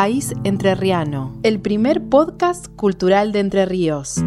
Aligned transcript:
País 0.00 0.32
Entrerriano, 0.44 1.40
el 1.42 1.58
primer 1.58 2.04
podcast 2.08 2.68
cultural 2.76 3.32
de 3.32 3.40
Entre 3.40 3.66
Ríos. 3.66 4.22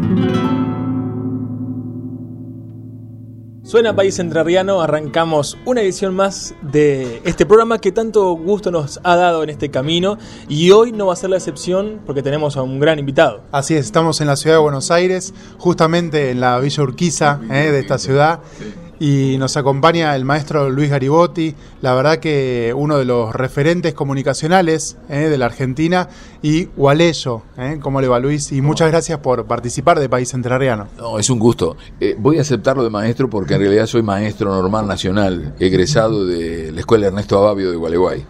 Suena 3.62 3.96
País 3.96 4.18
Entrerriano, 4.18 4.82
arrancamos 4.82 5.56
una 5.64 5.80
edición 5.80 6.14
más 6.14 6.54
de 6.60 7.22
este 7.24 7.46
programa 7.46 7.78
que 7.78 7.90
tanto 7.90 8.32
gusto 8.32 8.70
nos 8.70 9.00
ha 9.02 9.16
dado 9.16 9.42
en 9.44 9.48
este 9.48 9.70
camino 9.70 10.18
y 10.46 10.72
hoy 10.72 10.92
no 10.92 11.06
va 11.06 11.14
a 11.14 11.16
ser 11.16 11.30
la 11.30 11.36
excepción 11.36 12.02
porque 12.04 12.22
tenemos 12.22 12.58
a 12.58 12.62
un 12.62 12.78
gran 12.78 12.98
invitado. 12.98 13.44
Así 13.50 13.74
es, 13.74 13.86
estamos 13.86 14.20
en 14.20 14.26
la 14.26 14.36
ciudad 14.36 14.56
de 14.56 14.62
Buenos 14.62 14.90
Aires, 14.90 15.32
justamente 15.56 16.32
en 16.32 16.40
la 16.40 16.58
Villa 16.58 16.82
Urquiza 16.82 17.40
eh, 17.50 17.70
de 17.70 17.78
esta 17.78 17.96
ciudad 17.96 18.40
y 19.02 19.36
nos 19.36 19.56
acompaña 19.56 20.14
el 20.14 20.24
maestro 20.24 20.70
Luis 20.70 20.88
Garibotti, 20.88 21.56
la 21.80 21.92
verdad 21.92 22.18
que 22.18 22.72
uno 22.76 22.98
de 22.98 23.04
los 23.04 23.34
referentes 23.34 23.94
comunicacionales 23.94 24.96
eh, 25.08 25.28
de 25.28 25.38
la 25.38 25.46
Argentina 25.46 26.08
y 26.40 26.66
Gualeyo, 26.66 27.42
eh, 27.58 27.80
¿cómo 27.82 28.00
le 28.00 28.06
va 28.06 28.20
Luis? 28.20 28.52
Y 28.52 28.60
muchas 28.60 28.92
gracias 28.92 29.18
por 29.18 29.44
participar 29.46 29.98
de 29.98 30.08
País 30.08 30.32
Entrerriano. 30.34 30.86
No, 30.96 31.18
es 31.18 31.28
un 31.30 31.40
gusto. 31.40 31.76
Eh, 31.98 32.14
voy 32.16 32.38
a 32.38 32.42
aceptarlo 32.42 32.84
de 32.84 32.90
maestro 32.90 33.28
porque 33.28 33.54
en 33.54 33.62
realidad 33.62 33.86
soy 33.86 34.04
maestro 34.04 34.54
normal 34.54 34.86
nacional, 34.86 35.56
egresado 35.58 36.24
de 36.24 36.70
la 36.70 36.78
Escuela 36.78 37.08
Ernesto 37.08 37.36
Ababio 37.38 37.72
de 37.72 37.76
Gualeguay. 37.76 38.24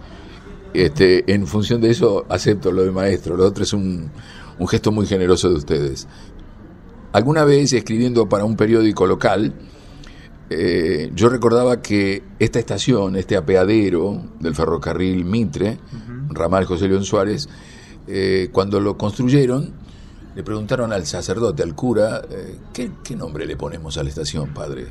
Este, 0.72 1.30
en 1.34 1.46
función 1.46 1.82
de 1.82 1.90
eso 1.90 2.24
acepto 2.30 2.72
lo 2.72 2.82
de 2.82 2.92
maestro, 2.92 3.36
lo 3.36 3.44
otro 3.44 3.62
es 3.62 3.74
un, 3.74 4.10
un 4.58 4.68
gesto 4.68 4.90
muy 4.90 5.06
generoso 5.06 5.50
de 5.50 5.56
ustedes. 5.56 6.08
Alguna 7.12 7.44
vez 7.44 7.74
escribiendo 7.74 8.26
para 8.26 8.46
un 8.46 8.56
periódico 8.56 9.06
local, 9.06 9.52
eh, 10.54 11.12
yo 11.14 11.28
recordaba 11.28 11.82
que 11.82 12.22
esta 12.38 12.58
estación, 12.58 13.16
este 13.16 13.36
apeadero 13.36 14.22
del 14.40 14.54
ferrocarril 14.54 15.24
Mitre, 15.24 15.78
ramal 16.28 16.64
José 16.64 16.88
León 16.88 17.04
Suárez, 17.04 17.48
eh, 18.06 18.48
cuando 18.52 18.80
lo 18.80 18.96
construyeron, 18.96 19.72
le 20.34 20.42
preguntaron 20.42 20.92
al 20.92 21.06
sacerdote, 21.06 21.62
al 21.62 21.74
cura, 21.74 22.22
eh, 22.30 22.58
¿qué, 22.72 23.16
nombre 23.16 23.46
le 23.46 23.56
ponemos 23.56 23.98
a 23.98 24.02
la 24.02 24.08
estación, 24.08 24.52
padre? 24.54 24.86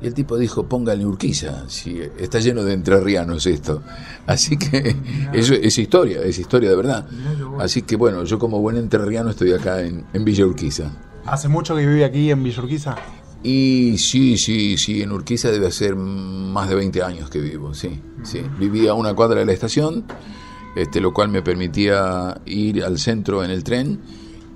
Y 0.00 0.06
el 0.06 0.14
tipo 0.14 0.36
dijo, 0.36 0.64
póngale 0.68 1.06
Urquiza, 1.06 1.68
si 1.68 2.00
está 2.18 2.40
lleno 2.40 2.64
de 2.64 2.72
entrerrianos 2.72 3.46
esto. 3.46 3.82
Así 4.26 4.56
que 4.56 4.96
eso 5.32 5.54
es 5.54 5.78
historia, 5.78 6.22
es 6.22 6.38
historia 6.38 6.70
de 6.70 6.76
verdad. 6.76 7.06
Así 7.60 7.82
que 7.82 7.94
bueno, 7.94 8.24
yo 8.24 8.38
como 8.38 8.60
buen 8.60 8.76
entrerriano 8.76 9.30
estoy 9.30 9.52
acá 9.52 9.80
en, 9.82 10.04
en 10.12 10.24
Villa 10.24 10.44
Urquiza. 10.44 10.90
¿Hace 11.24 11.46
mucho 11.46 11.76
que 11.76 11.86
vive 11.86 12.04
aquí 12.04 12.30
en 12.30 12.42
Villa 12.42 12.62
Urquiza? 12.62 12.96
Y 13.42 13.98
sí, 13.98 14.38
sí, 14.38 14.76
sí, 14.76 15.02
en 15.02 15.10
Urquiza 15.10 15.50
debe 15.50 15.70
ser 15.72 15.96
más 15.96 16.68
de 16.68 16.76
20 16.76 17.02
años 17.02 17.28
que 17.28 17.40
vivo, 17.40 17.74
sí, 17.74 18.00
sí. 18.22 18.42
Vivía 18.58 18.92
a 18.92 18.94
una 18.94 19.14
cuadra 19.14 19.40
de 19.40 19.46
la 19.46 19.52
estación, 19.52 20.04
este, 20.76 21.00
lo 21.00 21.12
cual 21.12 21.28
me 21.28 21.42
permitía 21.42 22.40
ir 22.46 22.84
al 22.84 22.98
centro 22.98 23.42
en 23.42 23.50
el 23.50 23.64
tren 23.64 24.00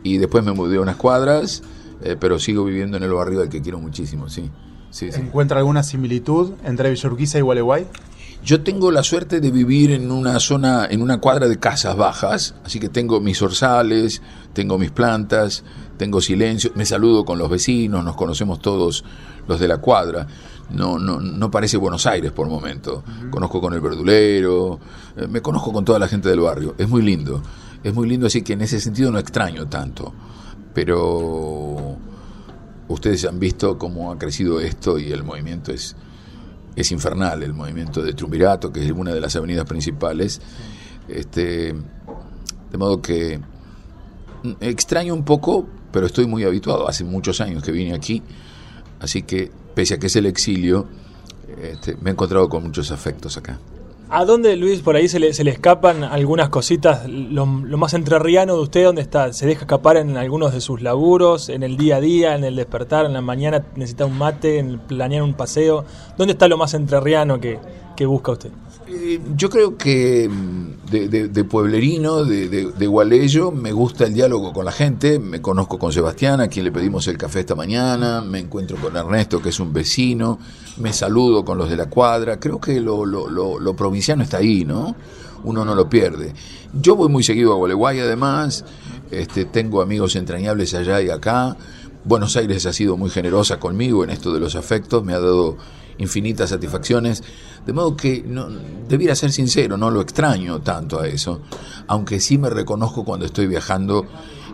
y 0.05 0.19
después 0.19 0.45
me 0.45 0.53
mudé 0.53 0.77
a 0.77 0.81
unas 0.81 0.97
cuadras, 0.97 1.63
eh, 2.03 2.17
pero 2.19 2.39
sigo 2.39 2.65
viviendo 2.65 2.97
en 2.97 3.03
el 3.03 3.13
barrio 3.13 3.41
al 3.41 3.49
que 3.49 3.61
quiero 3.61 3.81
muchísimo, 3.81 4.29
sí. 4.29 4.51
sí, 4.91 5.09
¿Encuentra 5.13 5.59
alguna 5.59 5.83
similitud 5.83 6.53
entre 6.65 6.91
Villa 6.91 7.09
Urquiza 7.09 7.39
y 7.39 7.41
Gualeguay? 7.41 7.87
Yo 8.47 8.63
tengo 8.63 8.93
la 8.93 9.03
suerte 9.03 9.41
de 9.41 9.51
vivir 9.51 9.91
en 9.91 10.13
una 10.13 10.39
zona, 10.39 10.87
en 10.89 11.03
una 11.03 11.19
cuadra 11.19 11.49
de 11.49 11.59
casas 11.59 11.97
bajas, 11.97 12.55
así 12.65 12.79
que 12.79 12.89
tengo 12.89 13.19
mis 13.19 13.43
orzales, 13.43 14.23
tengo 14.53 14.79
mis 14.79 14.93
plantas, 14.93 15.65
tengo 15.97 16.21
silencio, 16.21 16.71
me 16.77 16.87
saludo 16.87 17.25
con 17.25 17.41
los 17.41 17.51
vecinos, 17.51 18.05
nos 18.05 18.15
conocemos 18.15 18.61
todos 18.61 19.05
los 19.49 19.59
de 19.59 19.67
la 19.67 19.79
cuadra. 19.79 20.29
No, 20.71 20.97
no, 20.97 21.19
no 21.19 21.51
parece 21.51 21.77
Buenos 21.77 22.07
Aires 22.07 22.31
por 22.31 22.49
momento. 22.49 23.03
Conozco 23.31 23.61
con 23.61 23.75
el 23.75 23.81
verdulero, 23.81 24.79
eh, 25.17 25.27
me 25.27 25.43
conozco 25.43 25.73
con 25.73 25.85
toda 25.85 25.99
la 25.99 26.07
gente 26.07 26.29
del 26.29 26.39
barrio. 26.39 26.77
Es 26.79 26.89
muy 26.89 27.03
lindo. 27.03 27.43
Es 27.83 27.93
muy 27.93 28.09
lindo, 28.09 28.29
así 28.29 28.43
que 28.43 28.53
en 28.53 28.61
ese 28.61 28.79
sentido 28.79 29.11
no 29.11 29.19
extraño 29.19 29.67
tanto. 29.67 30.15
Pero 30.73 31.97
ustedes 32.87 33.25
han 33.25 33.41
visto 33.41 33.77
cómo 33.77 34.13
ha 34.13 34.19
crecido 34.21 34.61
esto 34.61 35.01
y 35.01 35.11
el 35.11 35.25
movimiento 35.25 35.73
es, 35.73 35.97
es 36.77 36.93
infernal. 36.93 37.43
El 37.43 37.55
movimiento 37.55 38.03
de 38.03 38.13
Trumbirato, 38.13 38.73
que 38.73 38.85
es 38.85 38.93
una 38.93 39.13
de 39.13 39.21
las 39.21 39.35
avenidas 39.35 39.65
principales. 39.65 40.41
Este, 41.09 41.75
de 42.71 42.79
modo 42.79 43.01
que 43.01 43.41
mm, 44.43 44.53
extraño 44.61 45.15
un 45.15 45.25
poco 45.25 45.67
pero 45.97 46.05
estoy 46.05 46.27
muy 46.27 46.45
habituado. 46.45 46.87
Hace 46.87 47.05
muchos 47.05 47.41
años 47.41 47.63
que 47.63 47.73
vine 47.73 47.95
aquí, 47.95 48.23
así 49.01 49.23
que 49.23 49.51
pese 49.75 49.95
a 49.95 49.99
que 49.99 50.09
es 50.09 50.17
el 50.17 50.27
exilio, 50.27 50.87
este, 51.63 51.97
me 52.03 52.11
he 52.11 52.13
encontrado 52.13 52.51
con 52.51 52.65
muchos 52.65 52.91
afectos 52.91 53.39
acá. 53.39 53.59
¿A 54.09 54.25
dónde, 54.25 54.55
Luis, 54.55 54.83
por 54.83 54.95
ahí 54.95 55.09
se 55.09 55.19
le, 55.19 55.35
se 55.35 55.43
le 55.43 55.51
escapan 55.51 56.05
algunas 56.05 56.49
cositas, 56.49 57.09
lo, 57.09 57.45
más 57.45 57.93
entrerriano 57.93 58.55
de 58.55 58.61
usted, 58.61 58.85
dónde 58.85 59.03
está? 59.03 59.33
¿Se 59.33 59.47
deja 59.47 59.63
escapar 59.63 59.97
en 59.97 60.17
algunos 60.17 60.53
de 60.53 60.61
sus 60.61 60.81
laburos, 60.81 61.49
en 61.49 61.65
el 61.65 61.77
día 61.77 61.97
a 61.97 62.01
día, 62.01 62.37
en 62.37 62.45
el 62.45 62.55
despertar, 62.55 63.05
en 63.05 63.15
la 63.15 63.21
mañana 63.21 63.65
necesita 63.75 64.07
un 64.07 64.17
mate, 64.17 64.59
en 64.59 64.79
planear 64.79 65.25
un 65.25 65.35
paseo? 65.35 65.85
¿Dónde 66.17 66.35
está 66.35 66.47
lo 66.47 66.57
más 66.57 66.75
entrerriano 66.75 67.41
que, 67.41 67.59
que 67.97 68.07
busca 68.07 68.31
usted? 68.31 68.51
Eh, 68.89 69.21
yo 69.37 69.51
creo 69.51 69.77
que 69.77 70.29
mm, 70.29 70.91
de, 70.91 71.45
pueblerino, 71.45 72.25
de, 72.25 72.49
de, 72.49 72.87
Gualeyo, 72.87 73.51
me 73.51 73.73
gusta 73.73 74.05
el 74.05 74.15
diálogo 74.15 74.53
con 74.53 74.65
la 74.65 74.73
gente. 74.73 75.19
Me 75.19 75.41
conozco 75.41 75.79
con 75.79 75.93
Sebastián, 75.93 76.41
a 76.41 76.49
quien 76.49 76.65
le 76.65 76.73
pedimos 76.73 77.09
el 77.09 77.19
café 77.19 77.41
esta 77.41 77.57
mañana. 77.57 78.21
Me 78.21 78.39
encuentro 78.39 78.77
con 78.77 78.97
Ernesto, 78.97 79.43
que 79.43 79.49
es 79.49 79.59
un 79.59 79.73
vecino. 79.73 80.39
Me 80.77 80.93
saludo 80.93 81.45
con 81.45 81.59
los 81.59 81.69
de 81.69 81.77
la 81.77 81.87
cuadra. 81.87 82.39
Creo 82.39 82.61
que 82.61 82.81
lo, 82.81 83.05
lo, 83.05 83.29
lo, 83.29 83.77
provinciano 83.77 84.23
está 84.23 84.39
ahí, 84.39 84.65
¿no? 84.65 84.95
Uno 85.43 85.65
no 85.65 85.75
lo 85.75 85.89
pierde. 85.89 86.33
Yo 86.73 86.95
voy 86.95 87.09
muy 87.09 87.25
seguido 87.25 87.53
a 87.53 87.57
Gualeguay, 87.57 87.99
además. 88.01 88.65
Este, 89.11 89.45
tengo 89.45 89.83
amigos 89.83 90.15
entrañables 90.15 90.75
allá 90.75 91.03
y 91.03 91.11
acá. 91.11 91.57
Buenos 92.05 92.37
Aires 92.37 92.67
ha 92.67 92.73
sido 92.73 92.97
muy 92.97 93.11
generosa 93.11 93.59
conmigo 93.59 94.05
en 94.05 94.11
esto 94.11 94.33
de 94.33 94.39
los 94.39 94.55
afectos. 94.55 95.03
Me 95.03 95.13
ha 95.13 95.19
dado 95.19 95.57
infinitas 95.99 96.51
satisfacciones, 96.51 97.23
de 97.65 97.73
modo 97.73 97.97
que 97.97 98.23
no, 98.27 98.49
debiera 98.89 99.15
ser 99.15 99.33
sincero, 99.33 99.77
no 99.77 99.91
lo 99.91 100.01
extraño 100.01 100.61
tanto 100.61 101.01
a 101.01 101.09
eso, 101.09 101.41
aunque 101.87 102.21
sí 102.21 102.39
me 102.39 102.51
reconozco 102.51 103.05
cuando 103.05 103.27
estoy 103.27 103.47
viajando 103.47 104.07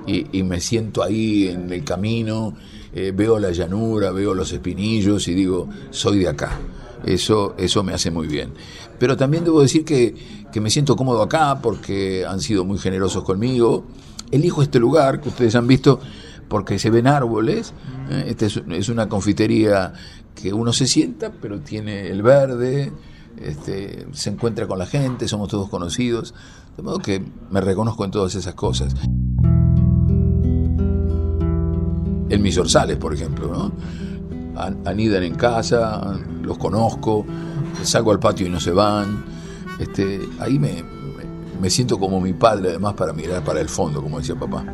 y, 0.07 0.43
me 0.43 0.61
siento 0.61 1.03
ahí 1.03 1.49
en 1.49 1.73
el 1.73 1.85
camino, 1.85 2.55
eh, 2.93 3.13
veo 3.15 3.39
la 3.39 3.51
llanura, 3.51 4.11
veo 4.11 4.35
los 4.35 4.53
espinillos 4.53 5.29
y 5.29 5.35
digo, 5.35 5.69
soy 5.91 6.19
de 6.19 6.29
acá. 6.29 6.59
Eso, 7.05 7.55
eso 7.59 7.83
me 7.83 7.95
hace 7.95 8.11
muy 8.11 8.27
bien. 8.27 8.53
Pero 8.99 9.17
también 9.17 9.45
debo 9.45 9.63
decir 9.63 9.85
que, 9.85 10.15
que 10.53 10.61
me 10.61 10.71
siento 10.71 10.97
cómodo 10.97 11.23
acá 11.23 11.61
porque 11.61 12.25
han 12.27 12.41
sido 12.41 12.65
muy 12.65 12.79
generosos 12.79 13.25
conmigo. 13.25 13.85
Elijo 14.31 14.63
este 14.63 14.79
lugar 14.79 15.21
que 15.21 15.29
ustedes 15.29 15.55
han 15.55 15.67
visto 15.67 16.01
porque 16.53 16.79
se 16.79 16.91
ven 16.91 17.07
árboles. 17.07 17.73
¿eh? 18.11 18.25
Esta 18.27 18.45
es, 18.45 18.89
una 18.91 19.09
confitería 19.09 19.95
que 20.35 20.53
uno 20.53 20.75
se 20.75 20.87
sienta, 20.87 21.33
pero 21.33 21.61
tiene 21.61 22.09
el 22.09 22.21
verde, 22.21 22.93
este, 23.39 24.07
se 24.13 24.29
encuentra 24.29 24.67
con 24.67 24.79
la 24.79 24.85
gente, 24.85 25.27
somos 25.29 25.49
todos 25.49 25.71
conocidos. 25.71 26.35
De 26.77 26.83
modo 26.83 26.99
que 26.99 27.25
me 27.51 27.63
reconozco 27.63 28.05
en 28.05 28.11
todas 28.11 28.35
esas 28.35 28.53
cosas. 28.53 28.95
En 32.29 32.43
mis 32.43 32.59
orzales, 32.59 32.99
por 32.99 33.15
ejemplo, 33.15 33.51
¿no? 33.51 33.73
anidan 34.85 35.23
en 35.23 35.35
casa, 35.35 36.21
los 36.43 36.59
conozco, 36.59 37.25
salgo 37.83 38.13
al 38.13 38.21
patio 38.21 38.47
y 38.47 38.51
no 38.51 38.61
se 38.61 38.73
van. 38.73 39.25
Este, 39.79 40.21
ahí 40.39 40.59
me, 40.59 40.85
me 41.59 41.71
siento 41.71 41.99
como 41.99 42.21
mi 42.21 42.35
padre, 42.35 42.69
además, 42.69 42.93
para 42.93 43.15
mirar 43.15 43.43
para 43.43 43.63
el 43.63 43.71
fondo, 43.71 44.03
como 44.03 44.19
decía 44.19 44.35
papá. 44.35 44.67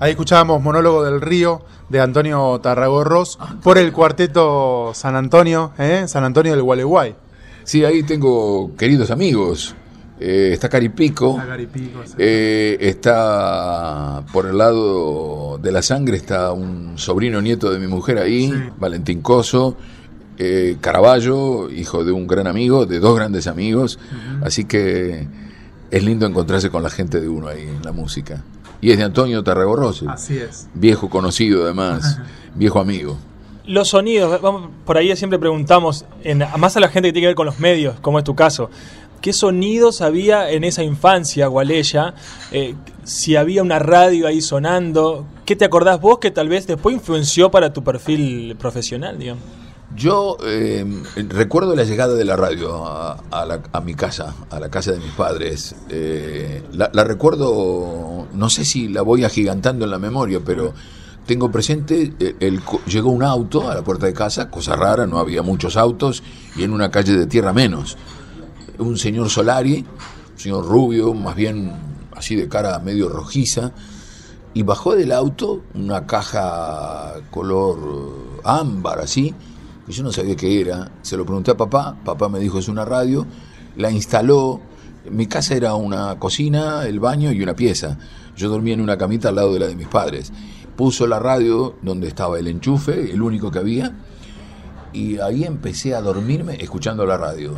Ahí 0.00 0.10
escuchábamos 0.10 0.60
Monólogo 0.60 1.04
del 1.04 1.20
Río 1.20 1.62
de 1.88 2.00
Antonio 2.00 2.58
Tarragorros 2.60 3.38
por 3.62 3.78
el 3.78 3.92
cuarteto 3.92 4.90
San 4.92 5.14
Antonio, 5.14 5.72
¿eh? 5.78 6.04
San 6.08 6.24
Antonio 6.24 6.52
del 6.52 6.62
Gualeguay. 6.62 7.14
Sí, 7.62 7.84
ahí 7.84 8.02
tengo 8.02 8.74
queridos 8.76 9.10
amigos. 9.10 9.74
Eh, 10.18 10.50
está 10.52 10.68
Caripico. 10.68 11.40
Eh, 12.18 12.76
está 12.80 14.24
por 14.32 14.46
el 14.46 14.58
lado 14.58 15.58
de 15.62 15.70
la 15.72 15.82
sangre, 15.82 16.16
está 16.16 16.52
un 16.52 16.98
sobrino 16.98 17.40
nieto 17.40 17.70
de 17.70 17.78
mi 17.78 17.86
mujer 17.86 18.18
ahí, 18.18 18.52
Valentín 18.78 19.22
Coso. 19.22 19.76
Eh, 20.36 20.76
Caraballo, 20.80 21.70
hijo 21.70 22.04
de 22.04 22.10
un 22.10 22.26
gran 22.26 22.48
amigo, 22.48 22.86
de 22.86 22.98
dos 22.98 23.14
grandes 23.14 23.46
amigos. 23.46 23.98
Así 24.42 24.64
que 24.64 25.26
es 25.90 26.02
lindo 26.02 26.26
encontrarse 26.26 26.70
con 26.70 26.82
la 26.82 26.90
gente 26.90 27.20
de 27.20 27.28
uno 27.28 27.48
ahí 27.48 27.62
en 27.62 27.82
la 27.82 27.92
música. 27.92 28.42
Y 28.84 28.90
es 28.90 28.98
de 28.98 29.04
Antonio 29.04 29.42
Tarragorrosi. 29.42 30.04
Así 30.06 30.36
es. 30.36 30.68
Viejo 30.74 31.08
conocido 31.08 31.64
además, 31.64 32.18
viejo 32.54 32.80
amigo. 32.80 33.16
Los 33.64 33.88
sonidos, 33.88 34.42
vamos, 34.42 34.68
por 34.84 34.98
ahí 34.98 35.16
siempre 35.16 35.38
preguntamos, 35.38 36.04
en, 36.22 36.44
más 36.58 36.76
a 36.76 36.80
la 36.80 36.88
gente 36.88 37.08
que 37.08 37.14
tiene 37.14 37.24
que 37.24 37.28
ver 37.28 37.34
con 37.34 37.46
los 37.46 37.58
medios, 37.58 37.98
como 38.00 38.18
es 38.18 38.24
tu 38.26 38.34
caso, 38.34 38.68
¿qué 39.22 39.32
sonidos 39.32 40.02
había 40.02 40.50
en 40.50 40.64
esa 40.64 40.82
infancia, 40.82 41.46
Gualeya? 41.46 42.12
Eh, 42.52 42.74
si 43.04 43.36
había 43.36 43.62
una 43.62 43.78
radio 43.78 44.26
ahí 44.26 44.42
sonando, 44.42 45.24
¿qué 45.46 45.56
te 45.56 45.64
acordás 45.64 45.98
vos 45.98 46.18
que 46.18 46.30
tal 46.30 46.50
vez 46.50 46.66
después 46.66 46.94
influenció 46.94 47.50
para 47.50 47.72
tu 47.72 47.82
perfil 47.82 48.54
profesional, 48.58 49.18
digamos? 49.18 49.44
Yo 49.96 50.38
eh, 50.44 50.84
recuerdo 51.28 51.76
la 51.76 51.84
llegada 51.84 52.14
de 52.14 52.24
la 52.24 52.34
radio 52.34 52.84
a, 52.84 53.80
mi 53.84 53.94
casa, 53.94 54.34
a 54.50 54.58
la 54.58 54.68
casa 54.68 54.90
de 54.90 54.98
mis 54.98 55.12
padres. 55.12 55.76
Eh, 55.88 56.64
la, 56.72 56.88
recuerdo, 57.04 58.26
no 58.32 58.50
sé 58.50 58.64
si 58.64 58.88
la 58.88 59.02
voy 59.02 59.22
agigantando 59.22 59.84
en 59.84 59.92
la 59.92 60.00
memoria, 60.00 60.40
pero 60.44 60.74
tengo 61.26 61.50
presente, 61.52 62.12
eh, 62.18 62.58
llegó 62.86 63.10
un 63.10 63.22
auto 63.22 63.70
a 63.70 63.74
la 63.76 63.82
puerta 63.84 64.06
de 64.06 64.12
casa, 64.12 64.50
cosa 64.50 64.74
rara, 64.74 65.06
no 65.06 65.18
había 65.18 65.42
muchos 65.42 65.76
autos, 65.76 66.24
y 66.56 66.64
en 66.64 66.72
una 66.72 66.90
calle 66.90 67.16
de 67.16 67.26
tierra 67.26 67.52
menos. 67.52 67.96
Un 68.78 68.98
señor 68.98 69.30
Solari, 69.30 69.86
un 70.32 70.38
señor 70.38 70.66
rubio, 70.66 71.14
más 71.14 71.36
bien 71.36 71.72
así 72.16 72.34
de 72.34 72.48
cara 72.48 72.80
medio 72.80 73.08
rojiza, 73.08 73.72
y 74.54 74.62
bajó 74.62 74.96
del 74.96 75.12
auto 75.12 75.62
una 75.74 76.04
caja 76.06 77.14
color 77.30 78.40
ámbar, 78.42 78.98
así, 79.00 79.34
que 79.86 79.92
yo 79.92 80.02
no 80.02 80.12
sabía 80.12 80.36
qué 80.36 80.60
era. 80.60 80.90
Se 81.02 81.16
lo 81.16 81.24
pregunté 81.24 81.50
a 81.50 81.56
papá, 81.56 81.96
papá 82.04 82.28
me 82.28 82.38
dijo 82.38 82.58
es 82.58 82.68
una 82.68 82.84
radio, 82.84 83.26
la 83.76 83.90
instaló. 83.90 84.60
Mi 85.10 85.26
casa 85.26 85.54
era 85.54 85.74
una 85.74 86.18
cocina, 86.18 86.86
el 86.86 86.98
baño 87.00 87.30
y 87.32 87.42
una 87.42 87.54
pieza. 87.54 87.98
Yo 88.36 88.48
dormía 88.48 88.74
en 88.74 88.80
una 88.80 88.96
camita 88.96 89.28
al 89.28 89.36
lado 89.36 89.52
de 89.52 89.60
la 89.60 89.66
de 89.66 89.76
mis 89.76 89.88
padres. 89.88 90.32
Puso 90.76 91.06
la 91.06 91.18
radio 91.18 91.76
donde 91.82 92.08
estaba 92.08 92.38
el 92.38 92.48
enchufe, 92.48 93.12
el 93.12 93.22
único 93.22 93.50
que 93.50 93.58
había, 93.58 93.94
y 94.92 95.18
ahí 95.18 95.44
empecé 95.44 95.94
a 95.94 96.00
dormirme 96.00 96.56
escuchando 96.60 97.04
la 97.04 97.16
radio 97.16 97.54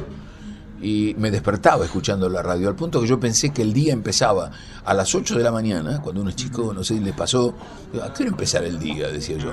y 0.81 1.15
me 1.19 1.31
despertaba 1.31 1.85
escuchando 1.85 2.29
la 2.29 2.43
radio, 2.43 2.69
al 2.69 2.77
punto 2.77 3.01
que 3.01 3.07
yo 3.07 3.19
pensé 3.19 3.51
que 3.51 3.63
el 3.63 3.73
día 3.73 3.93
empezaba 3.93 4.51
a 4.85 4.95
las 4.95 5.15
8 5.15 5.37
de 5.37 5.43
la 5.43 5.51
mañana, 5.51 6.01
cuando 6.03 6.21
uno 6.21 6.31
es 6.31 6.37
chico, 6.37 6.73
no 6.75 6.85
sé, 6.85 7.01
les 7.01 7.15
pasó, 7.15 7.55
¿a 8.03 8.13
qué 8.13 8.25
hora 8.25 8.31
empezar 8.31 8.65
el 8.65 8.79
día? 8.79 9.09
decía 9.09 9.39
yo. 9.39 9.53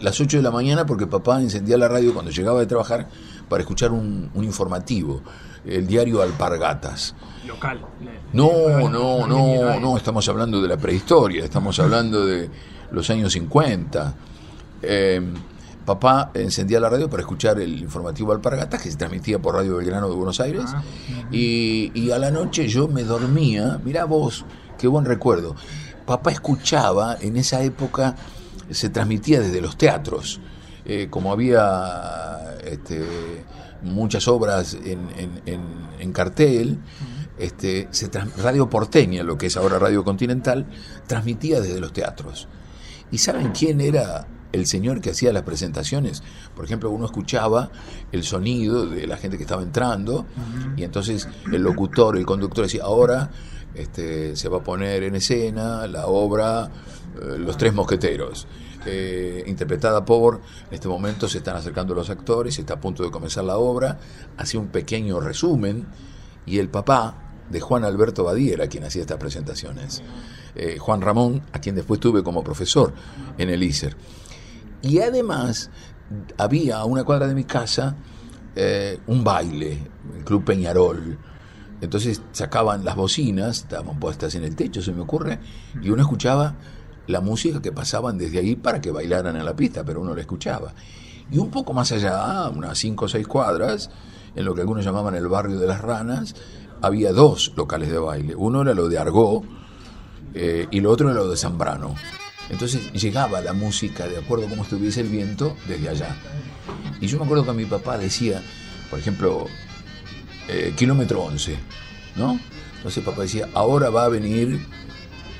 Las 0.00 0.20
8 0.20 0.38
de 0.38 0.42
la 0.42 0.50
mañana 0.50 0.86
porque 0.86 1.06
papá 1.06 1.40
encendía 1.40 1.76
la 1.76 1.88
radio 1.88 2.12
cuando 2.12 2.30
llegaba 2.30 2.58
de 2.60 2.66
trabajar 2.66 3.06
para 3.48 3.62
escuchar 3.62 3.92
un, 3.92 4.30
informativo, 4.34 5.22
el 5.64 5.86
diario 5.86 6.22
Alpargatas. 6.22 7.14
Local. 7.46 7.80
No, 8.32 8.88
no, 8.88 9.26
no, 9.26 9.78
no, 9.78 9.96
estamos 9.96 10.28
hablando 10.28 10.60
de 10.60 10.68
la 10.68 10.76
prehistoria, 10.76 11.44
estamos 11.44 11.78
hablando 11.78 12.24
de 12.24 12.50
los 12.90 13.08
años 13.10 13.32
50. 13.32 14.14
Eh, 14.82 15.20
papá 15.86 16.32
encendía 16.34 16.80
la 16.80 16.90
radio 16.90 17.08
para 17.08 17.22
escuchar 17.22 17.58
el 17.60 17.80
informativo 17.80 18.32
Alpargatas, 18.32 18.82
que 18.82 18.90
se 18.90 18.98
transmitía 18.98 19.38
por 19.38 19.54
Radio 19.54 19.76
Belgrano 19.76 20.10
de 20.10 20.16
Buenos 20.16 20.40
Aires, 20.40 20.64
ah, 20.66 20.82
y, 21.30 22.10
a 22.10 22.18
la 22.18 22.30
noche 22.30 22.68
yo 22.68 22.88
me 22.88 23.04
dormía, 23.04 23.80
mirá 23.84 24.04
vos, 24.04 24.44
qué 24.78 24.88
buen 24.88 25.04
recuerdo, 25.06 25.54
papá 26.04 26.32
escuchaba, 26.32 27.16
en 27.20 27.36
esa 27.36 27.62
época 27.62 28.16
se 28.70 28.90
transmitía 28.90 29.40
desde 29.40 29.60
los 29.60 29.78
teatros, 29.78 30.40
eh, 30.84 31.06
como 31.08 31.32
había 31.32 32.56
este, 32.64 33.04
muchas 33.82 34.26
obras 34.28 34.76
en, 34.84 36.12
cartel, 36.12 36.78
este, 37.38 37.88
se 37.92 38.08
Radio 38.38 38.68
Porteña, 38.68 39.22
lo 39.22 39.38
que 39.38 39.46
es 39.46 39.56
ahora 39.56 39.78
Radio 39.78 40.02
Continental, 40.04 40.66
transmitía 41.06 41.60
desde 41.60 41.80
los 41.80 41.92
teatros. 41.92 42.48
¿Y 43.10 43.18
saben 43.18 43.52
quién 43.52 43.80
era 43.80 44.26
el 44.56 44.66
señor 44.66 45.00
que 45.00 45.10
hacía 45.10 45.32
las 45.32 45.42
presentaciones. 45.42 46.22
Por 46.54 46.64
ejemplo, 46.64 46.90
uno 46.90 47.06
escuchaba 47.06 47.70
el 48.12 48.24
sonido 48.24 48.86
de 48.86 49.06
la 49.06 49.16
gente 49.16 49.36
que 49.36 49.44
estaba 49.44 49.62
entrando 49.62 50.26
y 50.76 50.82
entonces 50.82 51.28
el 51.52 51.62
locutor, 51.62 52.16
el 52.16 52.26
conductor 52.26 52.64
decía, 52.64 52.84
ahora 52.84 53.30
este, 53.74 54.34
se 54.36 54.48
va 54.48 54.58
a 54.58 54.62
poner 54.64 55.02
en 55.02 55.16
escena 55.16 55.86
la 55.86 56.06
obra 56.06 56.70
eh, 57.20 57.38
Los 57.38 57.56
Tres 57.56 57.74
Mosqueteros. 57.74 58.46
Eh, 58.88 59.42
interpretada 59.48 60.04
por, 60.04 60.40
en 60.68 60.74
este 60.74 60.86
momento 60.86 61.28
se 61.28 61.38
están 61.38 61.56
acercando 61.56 61.92
los 61.92 62.08
actores, 62.08 62.56
está 62.56 62.74
a 62.74 62.80
punto 62.80 63.02
de 63.02 63.10
comenzar 63.10 63.42
la 63.42 63.58
obra, 63.58 63.98
hacía 64.36 64.60
un 64.60 64.68
pequeño 64.68 65.18
resumen 65.18 65.86
y 66.46 66.58
el 66.58 66.68
papá 66.68 67.26
de 67.50 67.60
Juan 67.60 67.84
Alberto 67.84 68.24
Badiera, 68.24 68.68
quien 68.68 68.84
hacía 68.84 69.02
estas 69.02 69.18
presentaciones. 69.18 70.02
Eh, 70.54 70.78
Juan 70.78 71.00
Ramón, 71.00 71.42
a 71.52 71.60
quien 71.60 71.74
después 71.74 72.00
tuve 72.00 72.22
como 72.22 72.42
profesor 72.42 72.94
en 73.38 73.50
el 73.50 73.62
ISER. 73.62 73.96
Y 74.86 75.00
además 75.00 75.70
había 76.38 76.78
a 76.78 76.84
una 76.84 77.02
cuadra 77.02 77.26
de 77.26 77.34
mi 77.34 77.44
casa 77.44 77.96
eh, 78.54 79.00
un 79.08 79.24
baile, 79.24 79.78
el 80.16 80.24
Club 80.24 80.44
Peñarol. 80.44 81.18
Entonces 81.80 82.22
sacaban 82.32 82.84
las 82.84 82.94
bocinas, 82.94 83.58
estaban 83.58 83.98
puestas 83.98 84.34
en 84.36 84.44
el 84.44 84.54
techo, 84.54 84.80
se 84.80 84.92
me 84.92 85.02
ocurre, 85.02 85.40
y 85.82 85.90
uno 85.90 86.02
escuchaba 86.02 86.54
la 87.08 87.20
música 87.20 87.60
que 87.60 87.72
pasaban 87.72 88.16
desde 88.16 88.38
ahí 88.38 88.56
para 88.56 88.80
que 88.80 88.90
bailaran 88.90 89.36
en 89.36 89.44
la 89.44 89.54
pista, 89.54 89.84
pero 89.84 90.00
uno 90.00 90.14
la 90.14 90.20
escuchaba. 90.20 90.72
Y 91.30 91.38
un 91.38 91.50
poco 91.50 91.72
más 91.72 91.90
allá, 91.92 92.48
unas 92.48 92.78
cinco 92.78 93.06
o 93.06 93.08
seis 93.08 93.26
cuadras, 93.26 93.90
en 94.36 94.44
lo 94.44 94.54
que 94.54 94.60
algunos 94.60 94.84
llamaban 94.84 95.16
el 95.16 95.26
barrio 95.26 95.58
de 95.58 95.66
las 95.66 95.80
ranas, 95.80 96.34
había 96.80 97.12
dos 97.12 97.52
locales 97.56 97.90
de 97.90 97.98
baile. 97.98 98.34
Uno 98.36 98.62
era 98.62 98.72
lo 98.72 98.88
de 98.88 98.98
Argó 98.98 99.42
eh, 100.32 100.68
y 100.70 100.80
lo 100.80 100.92
otro 100.92 101.10
era 101.10 101.18
lo 101.18 101.28
de 101.28 101.36
Zambrano. 101.36 101.94
Entonces 102.50 102.92
llegaba 102.92 103.40
la 103.40 103.52
música 103.52 104.06
de 104.06 104.18
acuerdo 104.18 104.46
a 104.46 104.50
cómo 104.50 104.62
estuviese 104.62 105.00
el 105.00 105.08
viento 105.08 105.56
desde 105.66 105.88
allá. 105.88 106.16
Y 107.00 107.06
yo 107.06 107.18
me 107.18 107.24
acuerdo 107.24 107.44
que 107.44 107.52
mi 107.52 107.64
papá 107.64 107.98
decía, 107.98 108.42
por 108.88 108.98
ejemplo, 108.98 109.46
eh, 110.48 110.72
kilómetro 110.76 111.22
11, 111.22 111.56
¿no? 112.16 112.38
Entonces 112.76 113.04
papá 113.04 113.22
decía, 113.22 113.48
ahora 113.54 113.90
va 113.90 114.04
a 114.04 114.08
venir 114.08 114.64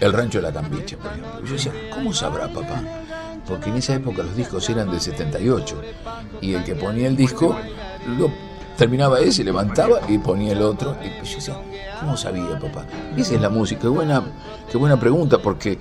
el 0.01 0.13
rancho 0.13 0.39
de 0.39 0.43
la 0.43 0.53
Cambiche, 0.53 0.97
por 0.97 1.13
ejemplo. 1.13 1.41
Y 1.45 1.47
yo 1.47 1.53
decía, 1.53 1.73
¿cómo 1.93 2.13
sabrá 2.13 2.53
papá? 2.53 2.83
Porque 3.47 3.71
en 3.71 3.77
esa 3.77 3.95
época 3.95 4.23
los 4.23 4.37
discos 4.37 4.69
eran 4.69 4.91
de 4.91 4.99
78 4.99 5.81
y 6.41 6.55
el 6.55 6.65
que 6.65 6.75
ponía 6.75 7.07
el 7.07 7.17
disco 7.17 7.57
terminaba 8.77 9.21
ese, 9.21 9.43
levantaba 9.43 10.01
y 10.09 10.19
ponía 10.19 10.53
el 10.53 10.63
otro. 10.63 10.97
Y 11.03 11.27
yo 11.27 11.37
decía, 11.37 11.57
¿cómo 12.01 12.17
sabía 12.17 12.59
papá? 12.59 12.85
Esa 13.17 13.35
es 13.35 13.41
la 13.41 13.49
música. 13.49 13.89
Buena, 13.89 14.23
qué 14.71 14.77
buena 14.77 14.99
pregunta 14.99 15.39
porque 15.39 15.79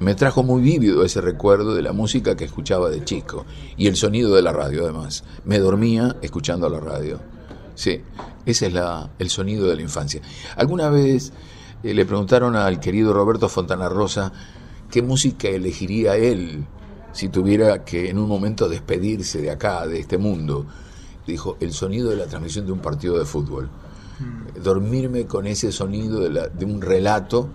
me 0.00 0.14
trajo 0.14 0.42
muy 0.42 0.62
vívido 0.62 1.04
ese 1.04 1.20
recuerdo 1.20 1.74
de 1.74 1.82
la 1.82 1.92
música 1.92 2.36
que 2.36 2.44
escuchaba 2.44 2.90
de 2.90 3.04
chico 3.04 3.46
y 3.76 3.86
el 3.86 3.96
sonido 3.96 4.34
de 4.34 4.42
la 4.42 4.52
radio 4.52 4.84
además. 4.84 5.24
Me 5.44 5.58
dormía 5.58 6.16
escuchando 6.22 6.68
la 6.68 6.80
radio. 6.80 7.20
Sí, 7.74 8.02
ese 8.44 8.66
es 8.66 8.72
la, 8.72 9.10
el 9.18 9.30
sonido 9.30 9.66
de 9.66 9.76
la 9.76 9.82
infancia. 9.82 10.20
Alguna 10.56 10.90
vez 10.90 11.32
eh, 11.82 11.94
le 11.94 12.04
preguntaron 12.04 12.56
al 12.56 12.80
querido 12.80 13.12
Roberto 13.12 13.48
Fontana 13.48 13.88
Rosa 13.88 14.32
qué 14.90 15.02
música 15.02 15.48
elegiría 15.48 16.16
él 16.16 16.64
si 17.12 17.28
tuviera 17.28 17.84
que 17.84 18.10
en 18.10 18.18
un 18.18 18.28
momento 18.28 18.68
despedirse 18.68 19.40
de 19.40 19.50
acá, 19.50 19.86
de 19.86 20.00
este 20.00 20.18
mundo. 20.18 20.66
Dijo, 21.26 21.56
el 21.60 21.72
sonido 21.72 22.10
de 22.10 22.16
la 22.16 22.26
transmisión 22.26 22.66
de 22.66 22.72
un 22.72 22.80
partido 22.80 23.18
de 23.18 23.24
fútbol. 23.24 23.70
Mm. 24.18 24.62
Dormirme 24.62 25.26
con 25.26 25.46
ese 25.46 25.72
sonido 25.72 26.20
de, 26.20 26.50
de 26.50 26.64
un 26.64 26.82
relato 26.82 27.48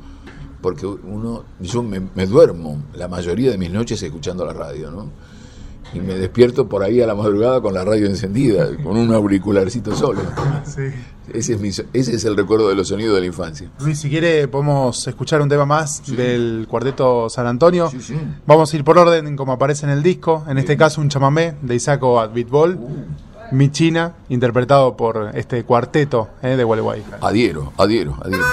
porque 0.61 0.85
uno, 0.85 1.43
yo 1.59 1.83
me, 1.83 2.25
duermo 2.25 2.77
la 2.93 3.07
mayoría 3.07 3.51
de 3.51 3.57
mis 3.57 3.71
noches 3.71 4.01
escuchando 4.03 4.45
la 4.45 4.53
radio, 4.53 4.91
¿no? 4.91 5.09
Y 5.93 5.99
me 5.99 6.13
despierto 6.13 6.69
por 6.69 6.83
ahí 6.83 7.01
a 7.01 7.07
la 7.07 7.15
madrugada 7.15 7.59
con 7.59 7.73
la 7.73 7.83
radio 7.83 8.05
encendida, 8.05 8.65
con 8.77 8.95
un 8.95 9.13
auricularcito 9.13 9.95
solo. 9.95 10.21
Sí. 10.63 10.83
Ese, 11.33 11.53
es 11.53 11.85
ese 11.91 12.15
es 12.15 12.25
el 12.25 12.37
recuerdo 12.37 12.69
de 12.69 12.75
los 12.75 12.89
sonidos 12.89 13.15
de 13.15 13.21
la 13.21 13.25
infancia. 13.25 13.69
Luis, 13.79 13.99
si 13.99 14.09
quiere 14.09 14.47
podemos 14.47 15.07
escuchar 15.07 15.41
un 15.41 15.49
tema 15.49 15.65
más 15.65 16.03
del 16.05 16.67
cuarteto 16.69 17.29
San 17.29 17.47
Antonio. 17.47 17.89
Sí, 17.89 18.15
Vamos 18.45 18.71
a 18.71 18.77
ir 18.77 18.83
por 18.83 18.97
orden 18.97 19.35
como 19.35 19.53
aparece 19.53 19.85
en 19.85 19.91
el 19.91 20.03
disco. 20.03 20.45
En 20.47 20.57
este 20.57 20.77
caso 20.77 21.01
un 21.01 21.09
chamamé 21.09 21.55
de 21.61 21.75
Isaco 21.75 22.19
Advitbol. 22.19 22.75
Uh. 22.75 22.89
Mi 23.51 23.69
China, 23.69 24.13
interpretado 24.29 24.95
por 24.95 25.31
este 25.33 25.65
cuarteto 25.65 26.29
eh, 26.41 26.55
de 26.55 26.63
Gualeguay. 26.63 27.03
Adhiero, 27.19 27.73
adhiero, 27.77 28.17
adhiero. 28.21 28.45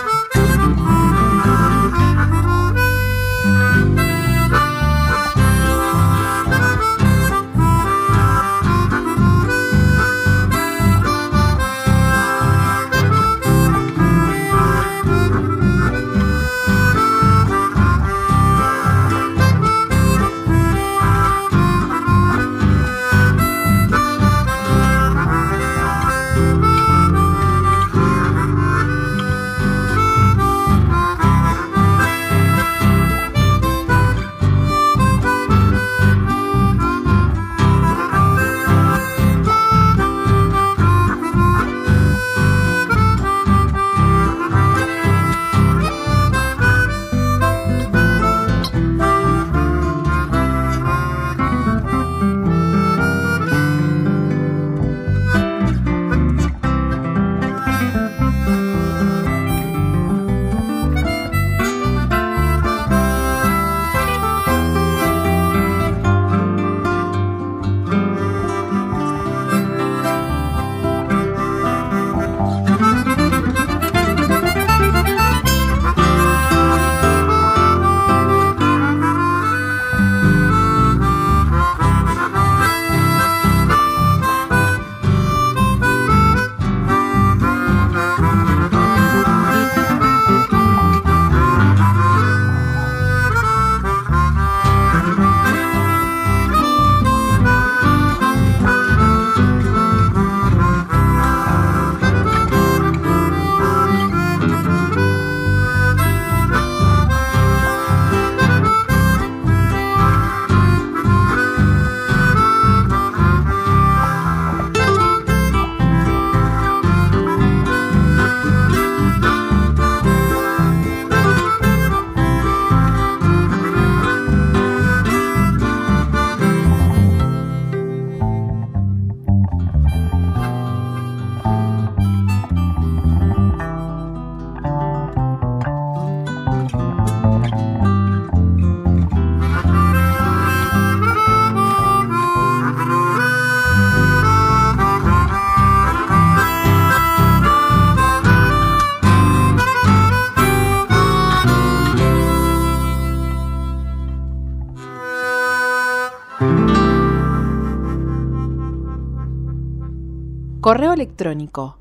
Electrónico 160.99 161.78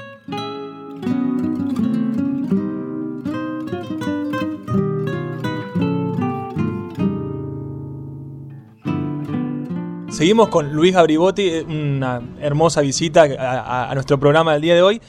Seguimos 10.09 10.47
con 10.47 10.71
Luis 10.71 10.93
Gabribotti, 10.93 11.49
eh, 11.49 11.63
una 11.63 12.21
hermosa 12.39 12.79
visita 12.79 13.89
a, 13.89 13.93
nuestro 13.95 14.17
programa 14.17 14.53
del 14.53 14.61
día 14.61 14.75
de 14.75 14.81
hoy. 14.81 15.01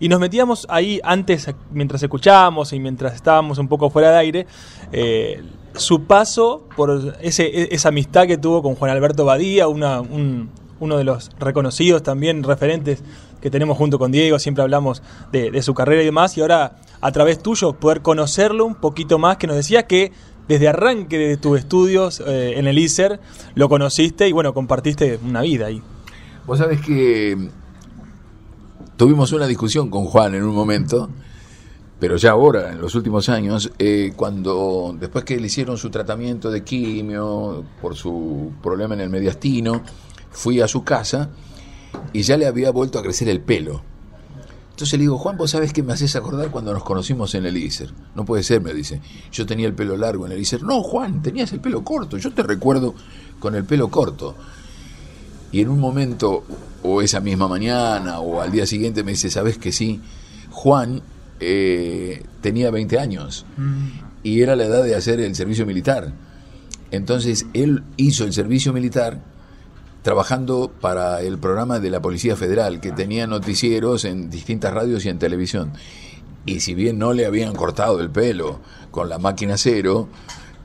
Y 0.00 0.08
nos 0.08 0.18
metíamos 0.18 0.66
ahí 0.70 0.98
antes, 1.04 1.54
mientras 1.70 2.02
escuchábamos 2.02 2.72
y 2.72 2.80
mientras 2.80 3.14
estábamos 3.14 3.58
un 3.58 3.68
poco 3.68 3.90
fuera 3.90 4.12
de 4.12 4.18
aire, 4.18 4.46
eh, 4.92 5.42
su 5.74 6.04
paso 6.04 6.66
por 6.76 7.16
esa 7.20 7.88
amistad 7.88 8.26
que 8.26 8.38
tuvo 8.38 8.62
con 8.62 8.74
Juan 8.74 8.90
Alberto 8.90 9.24
Badía, 9.24 9.68
uno 9.68 10.96
de 10.96 11.04
los 11.04 11.30
reconocidos 11.38 12.02
también 12.02 12.42
referentes 12.42 13.02
que 13.42 13.50
tenemos 13.50 13.76
junto 13.76 13.98
con 13.98 14.12
Diego, 14.12 14.38
siempre 14.38 14.62
hablamos 14.62 15.02
de, 15.32 15.60
su 15.62 15.74
carrera 15.74 16.02
y 16.02 16.06
demás, 16.06 16.38
y 16.38 16.40
ahora 16.40 16.76
a 17.00 17.12
través 17.12 17.42
tuyo 17.42 17.72
poder 17.74 18.00
conocerlo 18.00 18.64
un 18.64 18.76
poquito 18.76 19.18
más, 19.18 19.36
que 19.36 19.48
nos 19.48 19.56
decía 19.56 19.86
que 19.86 20.12
desde 20.48 20.68
arranque 20.68 21.18
de 21.18 21.36
tus 21.36 21.58
estudios 21.58 22.22
eh, 22.24 22.54
en 22.56 22.66
el 22.66 22.78
ISER 22.78 23.20
lo 23.54 23.68
conociste 23.68 24.28
y 24.28 24.32
bueno, 24.32 24.54
compartiste 24.54 25.18
una 25.24 25.42
vida 25.42 25.66
ahí. 25.66 25.82
Vos 26.46 26.58
sabés 26.58 26.80
que 26.80 27.36
tuvimos 28.96 29.32
una 29.32 29.46
discusión 29.46 29.90
con 29.90 30.04
Juan 30.04 30.34
en 30.34 30.44
un 30.44 30.54
momento, 30.54 31.10
pero 32.02 32.16
ya 32.16 32.32
ahora, 32.32 32.72
en 32.72 32.80
los 32.80 32.96
últimos 32.96 33.28
años, 33.28 33.70
eh, 33.78 34.12
cuando 34.16 34.92
después 34.98 35.22
que 35.24 35.38
le 35.38 35.46
hicieron 35.46 35.78
su 35.78 35.88
tratamiento 35.88 36.50
de 36.50 36.64
quimio 36.64 37.64
por 37.80 37.94
su 37.94 38.50
problema 38.60 38.94
en 38.94 39.02
el 39.02 39.08
mediastino, 39.08 39.82
fui 40.32 40.60
a 40.60 40.66
su 40.66 40.82
casa 40.82 41.30
y 42.12 42.22
ya 42.22 42.36
le 42.36 42.48
había 42.48 42.72
vuelto 42.72 42.98
a 42.98 43.02
crecer 43.02 43.28
el 43.28 43.40
pelo. 43.40 43.84
Entonces 44.70 44.98
le 44.98 45.04
digo, 45.04 45.16
Juan, 45.16 45.36
vos 45.36 45.52
sabés 45.52 45.72
que 45.72 45.84
me 45.84 45.92
haces 45.92 46.16
acordar 46.16 46.50
cuando 46.50 46.72
nos 46.72 46.82
conocimos 46.82 47.36
en 47.36 47.46
el 47.46 47.56
ISER. 47.56 47.94
No 48.16 48.24
puede 48.24 48.42
ser, 48.42 48.60
me 48.60 48.74
dice. 48.74 49.00
Yo 49.30 49.46
tenía 49.46 49.68
el 49.68 49.74
pelo 49.74 49.96
largo 49.96 50.26
en 50.26 50.32
el 50.32 50.40
ISER. 50.40 50.64
No, 50.64 50.82
Juan, 50.82 51.22
tenías 51.22 51.52
el 51.52 51.60
pelo 51.60 51.84
corto. 51.84 52.16
Yo 52.16 52.32
te 52.32 52.42
recuerdo 52.42 52.96
con 53.38 53.54
el 53.54 53.62
pelo 53.62 53.86
corto. 53.92 54.34
Y 55.52 55.60
en 55.60 55.68
un 55.68 55.78
momento, 55.78 56.42
o 56.82 57.00
esa 57.00 57.20
misma 57.20 57.46
mañana, 57.46 58.18
o 58.18 58.40
al 58.40 58.50
día 58.50 58.66
siguiente, 58.66 59.04
me 59.04 59.12
dice, 59.12 59.30
¿sabes 59.30 59.56
que 59.56 59.70
sí? 59.70 60.00
Juan 60.50 61.00
eh, 61.42 62.22
tenía 62.40 62.70
20 62.70 62.98
años 62.98 63.44
mm. 63.56 63.88
y 64.22 64.40
era 64.42 64.56
la 64.56 64.64
edad 64.64 64.84
de 64.84 64.94
hacer 64.94 65.20
el 65.20 65.34
servicio 65.34 65.66
militar. 65.66 66.12
Entonces 66.90 67.46
él 67.54 67.82
hizo 67.96 68.24
el 68.24 68.32
servicio 68.32 68.72
militar 68.72 69.20
trabajando 70.02 70.70
para 70.80 71.20
el 71.22 71.38
programa 71.38 71.78
de 71.78 71.90
la 71.90 72.02
Policía 72.02 72.36
Federal, 72.36 72.80
que 72.80 72.92
tenía 72.92 73.26
noticieros 73.26 74.04
en 74.04 74.30
distintas 74.30 74.74
radios 74.74 75.04
y 75.04 75.08
en 75.08 75.18
televisión. 75.18 75.72
Y 76.44 76.60
si 76.60 76.74
bien 76.74 76.98
no 76.98 77.12
le 77.12 77.24
habían 77.24 77.54
cortado 77.54 78.00
el 78.00 78.10
pelo 78.10 78.60
con 78.90 79.08
la 79.08 79.18
máquina 79.18 79.56
cero, 79.56 80.08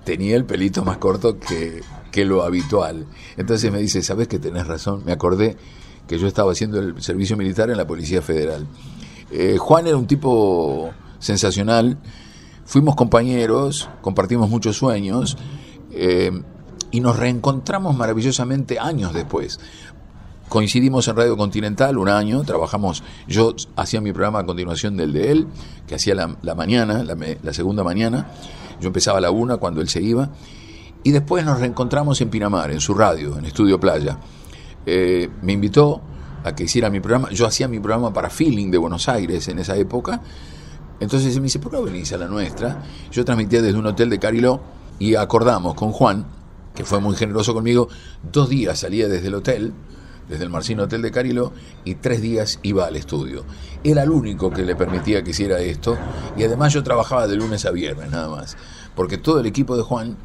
tenía 0.04 0.36
el 0.36 0.46
pelito 0.46 0.84
más 0.84 0.98
corto 0.98 1.40
que, 1.40 1.82
que 2.12 2.26
lo 2.26 2.44
habitual. 2.44 3.06
Entonces 3.38 3.72
me 3.72 3.80
dice, 3.80 4.02
¿sabes 4.02 4.28
que 4.28 4.40
tenés 4.40 4.66
razón? 4.66 5.04
Me 5.06 5.12
acordé 5.12 5.56
que 6.08 6.18
yo 6.18 6.28
estaba 6.28 6.52
haciendo 6.52 6.80
el 6.80 7.02
servicio 7.02 7.38
militar 7.38 7.70
en 7.70 7.78
la 7.78 7.86
Policía 7.86 8.22
Federal. 8.22 8.66
Eh, 9.32 9.58
Juan 9.58 9.88
era 9.88 9.98
un 9.98 10.08
tipo 10.08 10.92
sensacional, 11.20 11.98
fuimos 12.66 12.96
compañeros, 12.96 13.90
compartimos 14.02 14.50
muchos 14.50 14.78
sueños 14.78 15.38
eh, 15.92 16.32
y 16.92 17.00
nos 17.00 17.18
reencontramos 17.18 17.96
maravillosamente 17.96 18.80
años 18.80 19.14
después. 19.14 19.60
Coincidimos 20.50 21.08
en 21.10 21.18
Radio 21.18 21.36
Continental 21.36 21.98
un 21.98 22.08
año, 22.08 22.42
trabajamos, 22.44 23.04
yo 23.28 23.54
hacía 23.76 24.00
mi 24.00 24.14
programa 24.14 24.40
a 24.40 24.46
continuación 24.46 24.96
del 24.96 25.12
de 25.12 25.32
él, 25.32 25.48
que 25.86 25.96
hacía 25.96 26.16
la, 26.16 26.56
mañana, 26.56 27.04
la, 27.04 27.54
segunda 27.54 27.84
mañana, 27.84 28.28
yo 28.80 28.88
empezaba 28.88 29.18
a 29.18 29.22
la 29.22 29.30
una 29.30 29.58
cuando 29.58 29.82
él 29.82 29.90
se 29.90 30.02
iba, 30.02 30.30
y 31.04 31.12
después 31.12 31.44
nos 31.44 31.60
reencontramos 31.60 32.22
en 32.22 32.30
Pinamar, 32.30 32.72
en 32.72 32.80
su 32.80 32.94
radio, 32.94 33.38
en 33.38 33.44
Estudio 33.44 33.78
Playa. 33.78 34.20
Eh, 34.86 35.30
me 35.42 35.52
invitó 35.52 36.02
a 36.44 36.56
que 36.56 36.64
hiciera 36.64 36.90
mi 36.90 37.00
programa, 37.00 37.30
yo 37.32 37.46
hacía 37.46 37.68
mi 37.68 37.80
programa 37.80 38.14
para 38.14 38.30
Feeling 38.30 38.72
de 38.72 38.78
Buenos 38.78 39.10
Aires 39.10 39.48
en 39.48 39.60
esa 39.60 39.76
época, 39.76 40.22
entonces 41.00 41.36
me 41.38 41.44
dice, 41.44 41.60
¿por 41.60 41.72
qué 41.72 41.78
no 41.78 41.84
venís 41.84 42.12
a 42.14 42.18
la 42.18 42.28
nuestra? 42.28 42.84
Yo 43.12 43.24
transmitía 43.24 43.62
desde 43.62 43.78
un 43.78 43.86
hotel 43.86 44.10
de 44.10 44.20
Cariló 44.20 44.62
y 45.00 45.16
acordamos 45.16 45.76
con 45.76 45.92
Juan, 45.92 46.26
que 46.74 46.84
fue 46.84 47.00
muy 47.00 47.16
generoso 47.16 47.54
conmigo, 47.54 47.88
dos 48.32 48.50
días 48.50 48.80
salía 48.80 49.08
desde 49.08 49.28
el 49.28 49.36
hotel, 49.36 49.74
desde 50.28 50.44
el 50.44 50.50
Marcino 50.50 50.84
Hotel 50.84 51.02
de 51.02 51.12
Cariló, 51.12 51.54
y 51.86 51.96
tres 51.96 52.22
días 52.22 52.60
iba 52.64 52.86
al 52.86 52.96
estudio. 52.96 53.46
Era 53.84 54.04
el 54.04 54.10
único 54.10 54.50
que 54.50 54.64
le 54.64 54.76
permitía 54.76 55.24
que 55.24 55.32
hiciera 55.32 55.60
esto, 55.60 55.98
y 56.36 56.44
además 56.44 56.74
yo 56.74 56.84
trabajaba 56.84 57.28
de 57.28 57.36
lunes 57.36 57.66
a 57.66 57.72
viernes 57.72 58.12
nada 58.12 58.28
más, 58.28 58.58
porque 58.96 59.18
todo 59.18 59.40
el 59.40 59.46
equipo 59.46 59.78
de 59.78 59.84
Juan 59.84 60.18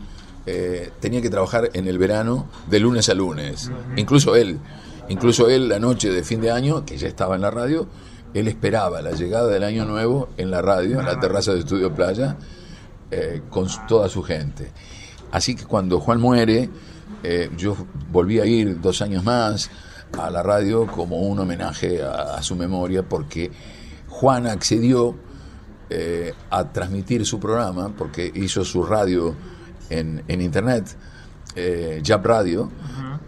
eh, 0.46 0.90
tenía 1.00 1.22
que 1.22 1.30
trabajar 1.30 1.70
en 1.74 1.86
el 1.86 1.98
verano 1.98 2.48
de 2.68 2.80
lunes 2.80 3.08
a 3.08 3.14
lunes. 3.14 3.70
Incluso 3.96 4.34
él, 4.34 4.58
incluso 5.08 5.48
él 5.48 5.68
la 5.68 5.78
noche 5.78 6.10
de 6.10 6.22
fin 6.22 6.40
de 6.40 6.50
año, 6.50 6.84
que 6.84 6.96
ya 6.96 7.08
estaba 7.08 7.34
en 7.34 7.42
la 7.42 7.50
radio, 7.50 7.86
él 8.34 8.48
esperaba 8.48 9.02
la 9.02 9.12
llegada 9.12 9.48
del 9.48 9.64
año 9.64 9.84
nuevo 9.84 10.30
en 10.36 10.50
la 10.50 10.62
radio, 10.62 11.00
en 11.00 11.06
la 11.06 11.20
terraza 11.20 11.52
de 11.52 11.60
Estudio 11.60 11.94
Playa, 11.94 12.36
eh, 13.10 13.42
con 13.50 13.68
toda 13.86 14.08
su 14.08 14.22
gente. 14.22 14.70
Así 15.30 15.54
que 15.54 15.64
cuando 15.64 16.00
Juan 16.00 16.20
muere, 16.20 16.68
eh, 17.22 17.50
yo 17.56 17.76
volví 18.10 18.40
a 18.40 18.46
ir 18.46 18.80
dos 18.80 19.02
años 19.02 19.22
más 19.24 19.70
a 20.18 20.30
la 20.30 20.42
radio 20.42 20.86
como 20.86 21.20
un 21.20 21.38
homenaje 21.38 22.02
a, 22.02 22.42
su 22.42 22.56
memoria, 22.56 23.02
porque 23.02 23.50
Juan 24.08 24.46
accedió 24.46 25.14
a 26.48 26.72
transmitir 26.72 27.26
su 27.26 27.38
programa, 27.38 27.92
porque 27.94 28.32
hizo 28.34 28.64
su 28.64 28.82
radio 28.82 29.36
en, 29.92 30.40
internet, 30.40 30.96
eh, 31.54 32.02
Jab 32.04 32.24
Radio, 32.24 32.70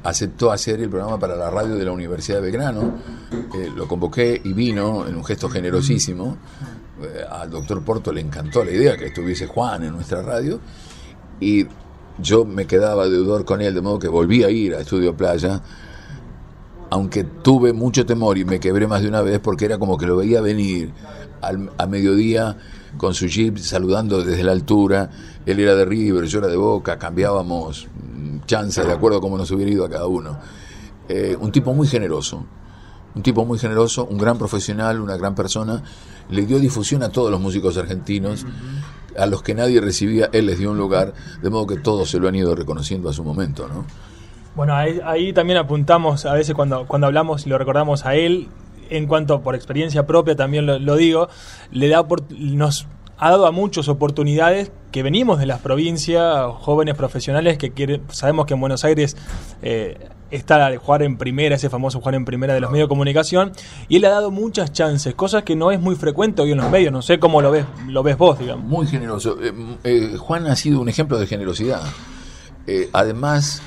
aceptó 0.05 0.53
hacer 0.53 0.81
el 0.81 0.90
programa 0.90 1.19
para 1.19 1.35
la 1.35 1.51
radio 1.51 1.77
de 1.77 1.85
la 1.85 1.93
Universidad 1.93 2.37
de 2.37 2.43
Belgrano. 2.43 2.93
Lo 3.75 3.88
convoqué 3.88 4.40
y 4.45 4.53
vino 4.53 5.07
en 5.07 5.17
un 5.17 5.25
gesto 5.25 5.49
generosísimo. 5.49 6.37
Eh, 7.03 7.25
al 7.29 7.51
doctor 7.51 7.83
Porto 7.83 8.12
le 8.12 8.21
encantó 8.21 8.64
la 8.64 8.71
idea 8.71 8.97
que 8.97 9.07
estuviese 9.07 9.47
Juan 9.47 9.83
en 9.83 9.93
nuestra 9.93 10.23
radio. 10.23 10.61
Y 11.40 11.67
yo 12.19 12.45
me 12.45 12.67
quedaba 12.67 13.09
deudor 13.09 13.47
con 13.47 13.62
él, 13.62 13.75
de 13.75 13.81
modo 13.81 13.99
que 13.99 14.09
volví 14.09 14.45
a 14.45 14.51
ir 14.51 14.75
a 14.75 14.81
Estudio 14.81 15.17
Playa. 15.17 15.62
Aunque 16.90 17.25
tuve 17.25 17.73
mucho 17.73 18.05
temor 18.05 18.37
y 18.37 18.45
me 18.45 18.61
quebré 18.61 18.87
más 18.87 19.01
de 19.01 19.09
una 19.09 19.23
vez 19.23 19.40
porque 19.40 19.64
era 19.64 19.79
como 19.79 19.97
que 19.97 20.07
lo 20.07 20.19
veía 20.19 20.43
venir 20.43 20.93
al, 21.40 21.71
a 21.79 21.87
mediodía 21.87 22.57
con 22.99 23.14
su 23.14 23.27
jeep 23.27 23.57
saludando 23.57 24.23
desde 24.23 24.45
la 24.45 24.53
altura. 24.53 25.11
Él 25.47 25.61
era 25.61 25.75
de 25.75 25.87
River, 25.87 26.25
yo 26.25 26.40
era 26.40 26.49
de 26.49 26.57
Boca, 26.57 26.99
cambiábamos 26.99 27.88
chances 28.46 28.87
de 28.87 28.92
acuerdo 28.92 29.18
a 29.18 29.20
cómo 29.20 29.37
nos 29.38 29.50
hubiera 29.50 29.70
ido 29.70 29.84
a 29.84 29.90
cada 29.90 30.06
uno. 30.06 30.38
Eh, 31.08 31.37
un 31.38 31.52
tipo 31.52 31.74
muy 31.74 31.87
generoso, 31.87 32.44
un 33.14 33.22
tipo 33.22 33.44
muy 33.44 33.58
generoso, 33.58 34.06
un 34.06 34.18
gran 34.18 34.38
profesional, 34.38 35.00
una 35.00 35.16
gran 35.16 35.34
persona. 35.34 35.82
Le 36.30 36.46
dio 36.46 36.58
difusión 36.58 37.02
a 37.02 37.10
todos 37.10 37.30
los 37.30 37.40
músicos 37.40 37.76
argentinos, 37.76 38.46
a 39.18 39.26
los 39.26 39.42
que 39.42 39.54
nadie 39.54 39.80
recibía, 39.80 40.30
él 40.32 40.46
les 40.46 40.58
dio 40.58 40.70
un 40.70 40.78
lugar, 40.78 41.12
de 41.42 41.50
modo 41.50 41.66
que 41.66 41.76
todos 41.76 42.10
se 42.10 42.18
lo 42.18 42.28
han 42.28 42.34
ido 42.34 42.54
reconociendo 42.54 43.08
a 43.08 43.12
su 43.12 43.22
momento, 43.22 43.68
¿no? 43.68 43.84
Bueno, 44.56 44.74
ahí, 44.74 45.32
también 45.32 45.58
apuntamos, 45.58 46.26
a 46.26 46.34
veces 46.34 46.54
cuando, 46.54 46.87
cuando 46.87 47.08
hablamos 47.08 47.44
y 47.44 47.50
lo 47.50 47.58
recordamos 47.58 48.06
a 48.06 48.14
él, 48.14 48.48
en 48.88 49.06
cuanto 49.06 49.40
por 49.40 49.54
experiencia 49.54 50.06
propia 50.06 50.37
también 50.37 50.66
lo, 50.66 50.96
digo, 50.96 51.28
le 51.72 51.88
da 51.88 52.06
nos 52.38 52.87
ha 53.18 53.30
dado 53.30 53.46
a 53.46 53.52
muchas 53.52 53.88
oportunidades 53.88 54.70
que 54.94 55.02
venimos 55.02 55.40
de 55.40 55.46
las 55.46 55.59
provincias, 55.59 56.46
jóvenes 56.61 56.94
profesionales 56.94 57.59
que 57.59 57.72
quieren, 57.72 58.02
sabemos 58.12 58.46
que 58.46 58.54
en 58.54 58.61
Buenos 58.61 58.85
Aires 58.85 59.16
eh, 59.61 59.98
está 60.30 60.68
el 60.68 60.78
jugar 60.78 61.02
en 61.02 61.18
primera, 61.18 61.57
ese 61.57 61.68
famoso 61.68 61.98
jugar 61.98 62.14
en 62.14 62.24
primera 62.24 62.54
de 62.54 62.61
los 62.61 62.70
medios 62.70 62.87
de 62.87 62.90
comunicación, 62.90 63.50
y 63.88 63.96
él 63.96 64.04
ha 64.04 64.11
dado 64.11 64.30
muchas 64.30 64.72
chances, 64.72 65.12
cosas 65.16 65.42
que 65.42 65.57
no 65.57 65.72
es 65.72 65.80
muy 65.80 65.96
frecuente 65.96 66.42
hoy 66.42 66.52
en 66.52 66.59
los 66.59 66.70
medios, 66.70 66.92
no 66.92 67.02
sé 67.02 67.18
cómo 67.18 67.42
lo 67.42 67.50
ves, 67.50 67.66
lo 67.88 68.04
ves 68.04 68.16
vos, 68.16 68.38
digamos. 68.38 68.64
Muy 68.66 68.87
generoso. 68.87 69.37
Eh, 69.42 69.52
eh, 69.83 70.16
Juan 70.16 70.46
ha 70.46 70.54
sido 70.54 70.80
un 70.80 70.88
ejemplo 70.88 71.18
de 71.18 71.26
generosidad. 71.26 71.83
además, 72.92 73.62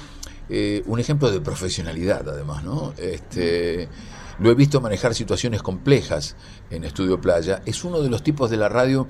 un 0.85 0.99
ejemplo 1.01 1.29
de 1.29 1.41
profesionalidad, 1.41 2.29
además, 2.29 2.63
¿no? 2.63 2.93
Este 2.97 3.89
lo 4.39 4.51
he 4.51 4.55
visto 4.55 4.79
manejar 4.81 5.15
situaciones 5.15 5.61
complejas 5.61 6.35
en 6.69 6.83
Estudio 6.83 7.19
Playa. 7.19 7.61
Es 7.65 7.83
uno 7.83 8.01
de 8.01 8.09
los 8.09 8.23
tipos 8.23 8.49
de 8.49 8.57
la 8.57 8.69
radio 8.69 9.07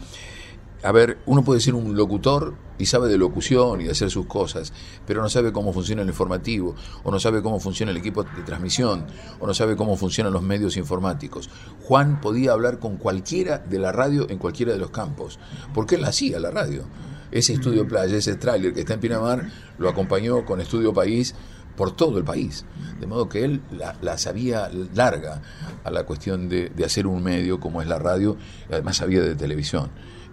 a 0.88 0.92
ver, 0.94 1.18
uno 1.26 1.44
puede 1.44 1.60
ser 1.60 1.74
un 1.74 1.98
locutor 1.98 2.56
y 2.78 2.86
sabe 2.86 3.10
de 3.10 3.18
locución 3.18 3.82
y 3.82 3.84
de 3.84 3.92
hacer 3.92 4.10
sus 4.10 4.26
cosas, 4.26 4.72
pero 5.06 5.22
no 5.22 5.28
sabe 5.28 5.52
cómo 5.52 5.74
funciona 5.74 6.02
el 6.02 6.08
informativo, 6.08 6.76
o 7.04 7.12
no 7.12 7.20
sabe 7.20 7.42
cómo 7.42 7.60
funciona 7.60 7.92
el 7.92 7.98
equipo 7.98 8.24
de 8.24 8.42
transmisión, 8.46 9.06
o 9.42 9.46
no 9.46 9.54
sabe 9.54 9.76
cómo 9.76 9.98
funcionan 9.98 10.32
los 10.32 10.44
medios 10.44 10.78
informáticos. 10.78 11.50
Juan 11.84 12.22
podía 12.22 12.54
hablar 12.54 12.80
con 12.80 12.96
cualquiera 12.96 13.58
de 13.58 13.80
la 13.80 13.92
radio 13.92 14.30
en 14.30 14.38
cualquiera 14.38 14.72
de 14.72 14.80
los 14.80 14.92
campos, 14.92 15.40
porque 15.74 15.96
él 15.96 16.06
hacía 16.06 16.40
la 16.40 16.52
radio. 16.52 16.84
Ese 17.32 17.52
estudio 17.52 17.86
playa, 17.86 18.16
ese 18.16 18.38
tráiler 18.38 18.74
que 18.74 18.80
está 18.80 18.94
en 18.94 19.02
Pinamar, 19.02 19.50
lo 19.80 19.90
acompañó 19.90 20.46
con 20.46 20.62
Estudio 20.62 20.94
País 20.94 21.36
por 21.76 21.98
todo 21.98 22.18
el 22.18 22.24
país. 22.24 22.64
De 23.02 23.08
modo 23.08 23.28
que 23.28 23.44
él 23.44 23.62
la, 24.02 24.18
sabía 24.18 24.72
larga 24.96 25.42
a 25.84 25.92
la 25.92 26.06
cuestión 26.06 26.48
de, 26.48 26.72
hacer 26.86 27.08
un 27.08 27.22
medio 27.22 27.60
como 27.60 27.82
es 27.82 27.90
la 27.90 28.00
radio, 28.00 28.38
y 28.70 28.74
además 28.74 28.96
sabía 28.96 29.22
de 29.22 29.36
televisión. 29.36 29.90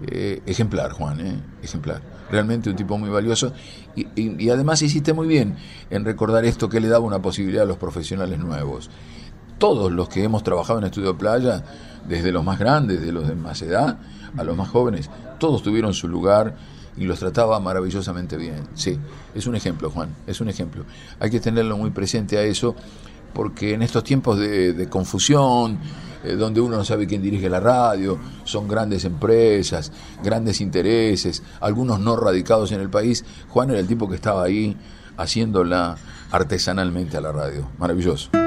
Eh, 0.06 0.42
ejemplar, 0.46 0.92
Juan, 0.92 1.20
eh, 1.20 1.36
ejemplar. 1.62 2.02
Realmente 2.30 2.70
un 2.70 2.76
tipo 2.76 2.98
muy 2.98 3.10
valioso. 3.10 3.52
Y, 3.94 4.48
además 4.48 4.82
hiciste 4.82 5.12
muy 5.12 5.26
bien 5.26 5.56
en 5.90 6.04
recordar 6.04 6.44
esto 6.44 6.68
que 6.68 6.80
le 6.80 6.88
daba 6.88 7.04
una 7.04 7.22
posibilidad 7.22 7.62
a 7.62 7.66
los 7.66 7.76
profesionales 7.76 8.38
nuevos. 8.38 8.90
Todos 9.58 9.92
los 9.92 10.08
que 10.08 10.24
hemos 10.24 10.42
trabajado 10.42 10.80
en 10.80 10.86
Estudio 10.86 11.16
Playa, 11.16 11.64
desde 12.08 12.32
los 12.32 12.44
más 12.44 12.58
grandes, 12.58 13.00
de 13.00 13.12
los 13.12 13.28
de 13.28 13.34
más 13.34 13.62
edad, 13.62 13.98
a 14.36 14.44
los 14.44 14.56
más 14.56 14.68
jóvenes, 14.68 15.10
todos 15.38 15.62
tuvieron 15.62 15.94
su 15.94 16.08
lugar 16.08 16.56
y 16.96 17.04
los 17.04 17.18
trataba 17.18 17.58
maravillosamente 17.60 18.36
bien. 18.36 18.68
Sí, 18.74 18.98
es 19.34 19.46
un 19.46 19.56
ejemplo, 19.56 19.90
Juan, 19.90 20.14
es 20.26 20.40
un 20.40 20.48
ejemplo. 20.48 20.84
Hay 21.20 21.30
que 21.30 21.40
tenerlo 21.40 21.76
muy 21.76 21.90
presente 21.90 22.38
a 22.38 22.42
eso, 22.42 22.74
porque 23.32 23.74
en 23.74 23.82
estos 23.82 24.04
tiempos 24.04 24.38
de, 24.38 24.88
confusión, 24.88 25.78
eh, 26.24 26.36
donde 26.36 26.60
uno 26.60 26.76
no 26.76 26.84
sabe 26.84 27.06
quién 27.06 27.22
dirige 27.22 27.48
la 27.48 27.60
radio, 27.60 28.18
son 28.44 28.68
grandes 28.68 29.04
empresas, 29.04 29.92
grandes 30.22 30.60
intereses, 30.60 31.42
algunos 31.60 32.00
no 32.00 32.16
radicados 32.16 32.72
en 32.72 32.80
el 32.80 32.90
país, 32.90 33.24
Juan 33.48 33.70
era 33.70 33.80
el 33.80 33.86
tipo 33.86 34.08
que 34.08 34.16
estaba 34.16 34.44
ahí 34.44 34.76
haciéndola 35.16 35.96
artesanalmente 36.30 37.16
a 37.16 37.20
la 37.20 37.32
radio. 37.32 37.68
Maravilloso. 37.78 38.43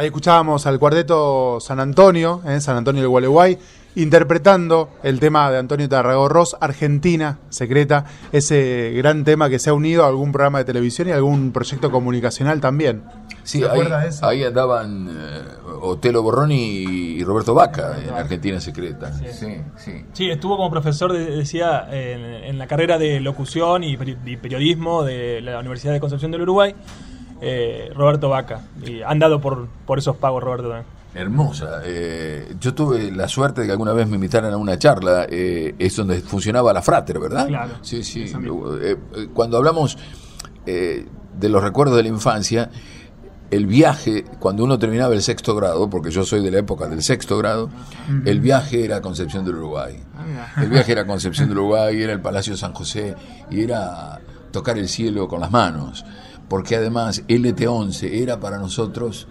Ahí 0.00 0.06
escuchábamos 0.06 0.64
al 0.66 0.78
cuarteto 0.78 1.58
San 1.60 1.78
Antonio, 1.78 2.40
¿eh? 2.46 2.58
San 2.62 2.74
Antonio 2.74 3.02
del 3.02 3.10
Gualeguay, 3.10 3.58
interpretando 3.96 4.88
el 5.02 5.20
tema 5.20 5.50
de 5.50 5.58
Antonio 5.58 5.90
Tarragorros, 5.90 6.56
Argentina 6.58 7.36
Secreta, 7.50 8.06
ese 8.32 8.94
gran 8.96 9.24
tema 9.24 9.50
que 9.50 9.58
se 9.58 9.68
ha 9.68 9.74
unido 9.74 10.04
a 10.04 10.08
algún 10.08 10.32
programa 10.32 10.56
de 10.56 10.64
televisión 10.64 11.08
y 11.08 11.10
a 11.10 11.16
algún 11.16 11.52
proyecto 11.52 11.90
comunicacional 11.90 12.62
también. 12.62 13.02
Sí, 13.42 13.62
ahí, 13.62 13.82
ahí, 14.22 14.42
andaban 14.42 15.06
eh, 15.10 15.42
Otelo 15.82 16.22
Borroni 16.22 17.18
y 17.18 17.22
Roberto 17.22 17.52
Vaca 17.52 17.98
en 18.02 18.14
Argentina 18.14 18.58
Secreta. 18.58 19.12
Sí, 19.12 19.60
sí. 19.76 20.04
sí. 20.14 20.30
estuvo 20.30 20.56
como 20.56 20.70
profesor, 20.70 21.12
decía, 21.12 21.86
en, 21.90 22.56
la 22.56 22.66
carrera 22.66 22.96
de 22.96 23.20
locución 23.20 23.84
y, 23.84 23.98
periodismo 23.98 25.04
de 25.04 25.42
la 25.42 25.58
Universidad 25.58 25.92
de 25.92 26.00
Concepción 26.00 26.30
del 26.30 26.40
Uruguay. 26.40 26.74
Eh, 27.40 27.90
Roberto 27.94 28.28
Vaca. 28.28 28.62
Y 28.84 29.02
han 29.02 29.18
dado 29.18 29.40
por, 29.40 29.68
por 29.86 29.98
esos 29.98 30.16
pagos, 30.16 30.42
Roberto, 30.42 30.68
también. 30.68 30.86
Hermosa. 31.14 31.80
Eh, 31.84 32.54
yo 32.60 32.74
tuve 32.74 33.10
la 33.10 33.26
suerte 33.26 33.62
de 33.62 33.66
que 33.66 33.72
alguna 33.72 33.92
vez 33.92 34.06
me 34.06 34.16
invitaran 34.16 34.52
a 34.52 34.56
una 34.56 34.78
charla. 34.78 35.26
Eh, 35.28 35.74
es 35.78 35.96
donde 35.96 36.20
funcionaba 36.20 36.72
la 36.72 36.82
Frater, 36.82 37.18
¿verdad? 37.18 37.48
Claro. 37.48 37.72
Sí, 37.82 38.04
sí. 38.04 38.32
cuando 39.34 39.56
hablamos 39.56 39.98
de 40.64 41.48
los 41.48 41.62
recuerdos 41.62 41.96
de 41.96 42.04
la 42.04 42.08
infancia, 42.10 42.70
el 43.50 43.66
viaje, 43.66 44.24
cuando 44.38 44.62
uno 44.62 44.78
terminaba 44.78 45.14
el 45.14 45.22
sexto 45.22 45.56
grado, 45.56 45.90
porque 45.90 46.10
yo 46.12 46.24
soy 46.24 46.42
de 46.42 46.50
la 46.52 46.58
época 46.58 46.86
del 46.86 47.02
sexto 47.02 47.36
grado, 47.38 47.70
el 48.24 48.40
viaje 48.40 48.84
era 48.84 49.00
Concepción 49.00 49.44
del 49.44 49.56
Uruguay. 49.56 50.00
Ah, 50.16 50.62
el 50.62 50.70
viaje 50.70 50.92
era 50.92 51.06
Concepción 51.06 51.48
del 51.48 51.58
Uruguay, 51.58 52.00
era 52.00 52.12
el 52.12 52.20
Palacio 52.20 52.56
San 52.56 52.72
José, 52.72 53.16
y 53.50 53.62
era 53.62 54.20
tocar 54.52 54.78
el 54.78 54.88
cielo 54.88 55.26
con 55.26 55.40
las 55.40 55.50
manos 55.50 56.04
porque 56.50 56.74
además 56.74 57.22
LT11 57.28 58.10
era 58.12 58.40
para 58.40 58.58
nosotros 58.58 59.28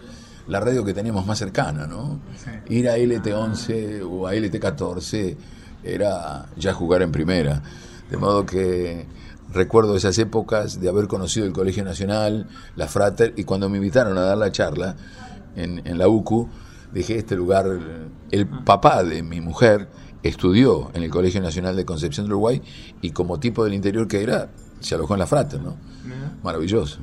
la 0.48 0.62
radio 0.62 0.86
que 0.86 0.94
teníamos 0.94 1.28
más 1.28 1.38
cercana, 1.38 1.86
¿no? 1.86 2.22
Ir 2.70 2.88
a 2.88 2.98
LT11 2.98 4.08
o 4.10 4.26
a 4.26 4.34
LT14 4.34 5.36
era 5.84 6.46
ya 6.56 6.74
jugar 6.74 7.02
en 7.02 7.12
primera. 7.12 7.62
De 8.10 8.16
modo 8.16 8.46
que 8.46 9.06
recuerdo 9.52 9.98
esas 9.98 10.18
épocas 10.18 10.80
de 10.80 10.88
haber 10.88 11.08
conocido 11.08 11.46
el 11.46 11.52
Colegio 11.52 11.84
Nacional, 11.84 12.48
la 12.78 12.88
Frater, 12.88 13.34
y 13.36 13.44
cuando 13.44 13.68
me 13.68 13.80
invitaron 13.80 14.18
a 14.18 14.22
dar 14.22 14.38
la 14.38 14.54
charla 14.54 14.96
en, 15.58 15.86
en 15.86 15.98
la 15.98 16.08
UCU, 16.08 16.48
dije, 16.94 17.18
este 17.18 17.36
lugar, 17.36 17.68
el 18.32 18.48
papá 18.48 19.04
de 19.04 19.24
mi 19.24 19.42
mujer 19.42 19.90
estudió 20.24 20.90
en 20.94 21.04
el 21.04 21.10
Colegio 21.10 21.42
Nacional 21.42 21.76
de 21.76 21.84
Concepción 21.84 22.28
del 22.28 22.34
Uruguay 22.36 22.62
y 23.02 23.12
como 23.12 23.42
tipo 23.42 23.66
del 23.66 23.74
interior 23.74 24.08
que 24.08 24.24
era, 24.24 24.50
se 24.80 24.96
alojó 24.96 25.14
en 25.14 25.20
la 25.20 25.28
Frater, 25.28 25.62
¿no? 25.62 25.76
Maravilloso, 26.44 27.00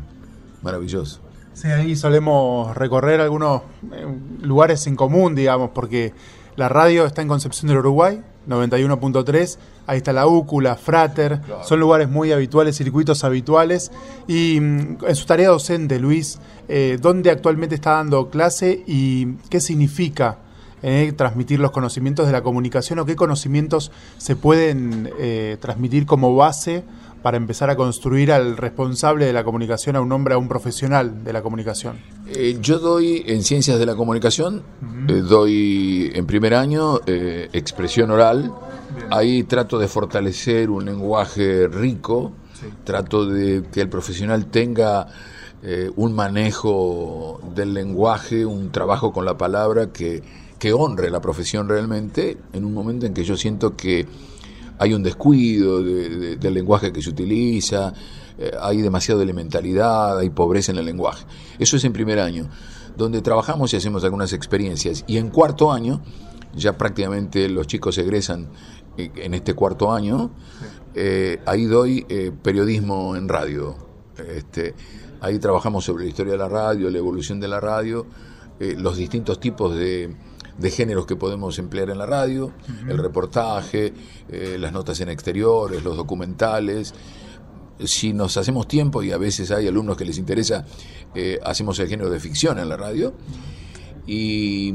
maravilloso. 0.63 1.21
Sí, 1.55 1.69
ahí 1.69 1.97
solemos 1.97 2.77
recorrer 2.77 3.21
algunos 3.21 3.63
eh, 3.93 4.07
lugares 4.43 4.87
en 4.87 4.97
común, 4.97 5.35
digamos, 5.35 5.71
porque 5.71 6.13
la 6.57 6.69
radio 6.69 7.07
está 7.07 7.23
en 7.23 7.29
Concepción 7.29 7.69
del 7.69 7.79
Uruguay, 7.79 8.23
91.3, 8.49 9.59
ahí 9.87 9.99
está 9.99 10.13
la 10.13 10.27
UCU, 10.27 10.63
Frater, 10.77 11.41
son 11.65 11.81
lugares 11.81 12.09
muy 12.09 12.33
habituales, 12.33 12.77
circuitos 12.77 13.25
habituales. 13.25 13.91
Y 14.27 14.59
mm, 14.61 14.99
en 15.07 15.17
su 15.17 15.27
tarea 15.27 15.49
docente, 15.49 15.99
Luis, 15.99 16.39
eh, 16.69 16.99
¿dónde 17.01 17.31
actualmente 17.31 17.75
está 17.75 17.93
dando 17.93 18.31
clase 18.31 18.83
y 18.87 19.35
qué 19.49 19.61
significa 19.61 20.39
eh, 20.87 21.13
transmitir 21.17 21.61
los 21.61 21.73
conocimientos 21.73 22.27
de 22.27 22.33
la 22.33 22.43
comunicación 22.43 22.99
o 22.99 23.05
qué 23.05 23.17
conocimientos 23.17 23.93
se 24.17 24.37
pueden 24.37 25.11
transmitir 25.61 26.07
como 26.07 26.35
base 26.35 26.85
para 27.27 27.39
empezar 27.39 27.71
a 27.71 27.75
construir 27.77 28.31
al 28.31 28.57
responsable 28.57 29.27
de 29.27 29.33
la 29.33 29.43
comunicación, 29.43 29.97
a 29.97 30.01
un 30.01 30.13
hombre, 30.13 30.35
a 30.35 30.39
un 30.39 30.47
profesional 30.47 31.25
de 31.25 31.33
la 31.33 31.43
comunicación? 31.43 31.99
Eh, 32.29 32.59
yo 32.61 32.79
doy 32.79 33.25
en 33.27 33.43
ciencias 33.43 33.81
de 33.81 33.85
la 33.85 33.97
comunicación, 33.97 34.63
eh, 35.09 35.13
doy 35.13 36.13
en 36.15 36.25
primer 36.25 36.55
año 36.55 37.01
eh, 37.05 37.49
expresión 37.53 38.13
oral, 38.13 38.55
ahí 39.11 39.43
trato 39.43 39.77
de 39.81 39.89
fortalecer 39.89 40.71
un 40.71 40.85
lenguaje 40.85 41.67
rico, 41.67 42.31
trato 42.85 43.27
de 43.27 43.65
que 43.73 43.81
el 43.81 43.89
profesional 43.89 44.47
tenga 44.47 45.09
un 45.97 46.15
manejo 46.15 47.41
del 47.57 47.75
lenguaje, 47.75 48.47
un 48.47 48.71
trabajo 48.71 49.13
con 49.13 49.25
la 49.25 49.37
palabra 49.37 49.89
que, 49.89 50.23
que 50.59 50.73
honre 50.73 51.11
la 51.11 51.21
profesión 51.21 51.69
realmente, 51.69 52.39
en 52.53 52.65
un 52.65 52.73
momento 52.73 53.07
en 53.07 53.15
que 53.15 53.25
yo 53.25 53.37
siento 53.37 53.77
que 53.77 54.07
hay 54.79 54.95
un 54.95 55.03
descuido 55.03 55.83
del 55.83 56.55
lenguaje 56.55 56.93
que 56.93 57.03
se 57.03 57.11
utiliza, 57.11 57.93
eh, 58.39 58.51
hay 58.61 58.83
demasiada 58.83 59.23
elementalidad, 59.23 60.19
hay 60.19 60.31
pobreza 60.31 60.73
en 60.73 60.79
el 60.79 60.85
lenguaje. 60.85 61.25
Eso 61.59 61.77
es 61.77 61.85
en 61.85 61.93
primer 61.93 62.21
año, 62.21 62.49
donde 62.97 63.23
trabajamos 63.23 63.73
y 63.73 63.77
hacemos 63.77 64.05
algunas 64.05 64.33
experiencias. 64.33 65.05
Y 65.07 65.17
en 65.17 65.31
cuarto 65.31 65.73
año, 65.73 66.03
ya 66.55 66.77
prácticamente 66.77 67.49
los 67.49 67.67
chicos 67.67 67.97
egresan 67.99 68.51
eh, 68.97 69.11
en 69.17 69.35
este 69.35 69.55
cuarto 69.55 69.93
año, 69.93 70.31
eh, 70.95 71.41
ahí 71.47 71.65
doy 71.65 72.07
periodismo 72.43 73.17
en 73.17 73.29
radio. 73.29 73.77
Este, 74.17 74.75
ahí 75.21 75.39
trabajamos 75.39 75.85
sobre 75.85 76.05
la 76.05 76.11
historia 76.11 76.33
de 76.33 76.39
la 76.39 76.49
radio, 76.49 76.91
la 76.91 76.99
evolución 76.99 77.41
de 77.41 77.49
la 77.49 77.61
radio, 77.61 78.07
los 78.59 78.97
distintos 78.97 79.39
tipos 79.39 79.77
de 79.77 80.17
de 80.59 80.71
géneros 80.71 81.07
que 81.07 81.17
podemos 81.17 81.59
emplear 81.59 81.91
en 81.91 81.99
la 81.99 82.07
radio, 82.07 82.53
el 82.89 82.99
reportaje, 82.99 83.93
eh, 84.29 84.57
las 84.59 84.73
notas 84.73 85.01
en 85.01 85.09
exteriores, 85.09 85.83
los 85.85 85.97
documentales. 85.97 86.95
Si 87.85 88.13
nos 88.13 88.37
hacemos 88.37 88.67
tiempo, 88.67 89.03
y 89.03 89.13
a 89.13 89.19
veces 89.19 89.51
hay 89.51 89.69
alumnos 89.69 89.97
que 89.97 90.05
les 90.05 90.17
interesa, 90.17 90.65
eh, 91.15 91.39
hacemos 91.45 91.79
el 91.79 91.89
género 91.89 92.09
de 92.09 92.21
ficción 92.21 92.59
en 92.59 92.69
la 92.69 92.77
radio. 92.77 93.13
Y 94.07 94.73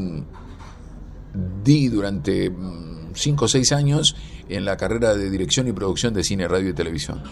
di 1.64 1.88
durante 1.88 2.50
mm, 2.50 3.14
cinco 3.14 3.46
o 3.46 3.48
seis 3.48 3.72
años 3.72 4.16
en 4.50 4.66
la 4.66 4.78
carrera 4.78 5.16
de 5.16 5.30
dirección 5.30 5.68
y 5.68 5.72
producción 5.72 6.14
de 6.14 6.24
cine, 6.24 6.48
radio 6.48 6.70
y 6.70 6.74
televisión, 6.74 7.24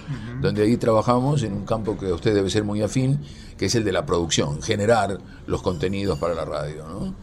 donde 0.42 0.64
ahí 0.64 0.78
trabajamos 0.78 1.44
en 1.44 1.54
un 1.54 1.66
campo 1.66 1.98
que 1.98 2.08
a 2.08 2.14
usted 2.14 2.34
debe 2.34 2.50
ser 2.50 2.64
muy 2.64 2.82
afín, 2.82 3.20
que 3.58 3.66
es 3.66 3.76
el 3.76 3.84
de 3.84 3.92
la 3.92 4.06
producción, 4.06 4.62
generar 4.62 5.20
los 5.46 5.62
contenidos 5.62 6.18
para 6.18 6.34
la 6.34 6.46
radio. 6.46 6.88
¿no? 6.88 7.14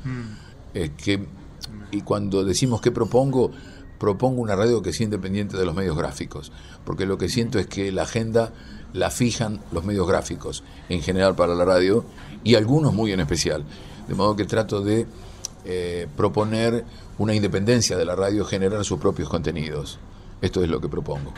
Que, 0.96 1.26
y 1.90 2.02
cuando 2.02 2.44
decimos 2.44 2.80
que 2.80 2.90
propongo, 2.90 3.50
propongo 3.98 4.42
una 4.42 4.56
radio 4.56 4.82
que 4.82 4.92
sea 4.92 5.04
independiente 5.04 5.56
de 5.56 5.64
los 5.64 5.74
medios 5.74 5.96
gráficos, 5.96 6.52
porque 6.84 7.06
lo 7.06 7.18
que 7.18 7.28
siento 7.28 7.58
es 7.58 7.66
que 7.66 7.92
la 7.92 8.02
agenda 8.02 8.52
la 8.92 9.10
fijan 9.10 9.60
los 9.72 9.84
medios 9.84 10.06
gráficos 10.06 10.64
en 10.88 11.02
general 11.02 11.34
para 11.34 11.54
la 11.54 11.64
radio 11.64 12.04
y 12.44 12.54
algunos 12.54 12.94
muy 12.94 13.12
en 13.12 13.20
especial. 13.20 13.64
De 14.08 14.14
modo 14.14 14.36
que 14.36 14.44
trato 14.44 14.80
de 14.80 15.06
eh, 15.64 16.06
proponer 16.16 16.84
una 17.18 17.34
independencia 17.34 17.96
de 17.96 18.04
la 18.04 18.14
radio, 18.14 18.44
generar 18.44 18.84
sus 18.84 18.98
propios 18.98 19.28
contenidos. 19.28 19.98
Esto 20.40 20.62
es 20.62 20.70
lo 20.70 20.80
que 20.80 20.88
propongo. 20.88 21.32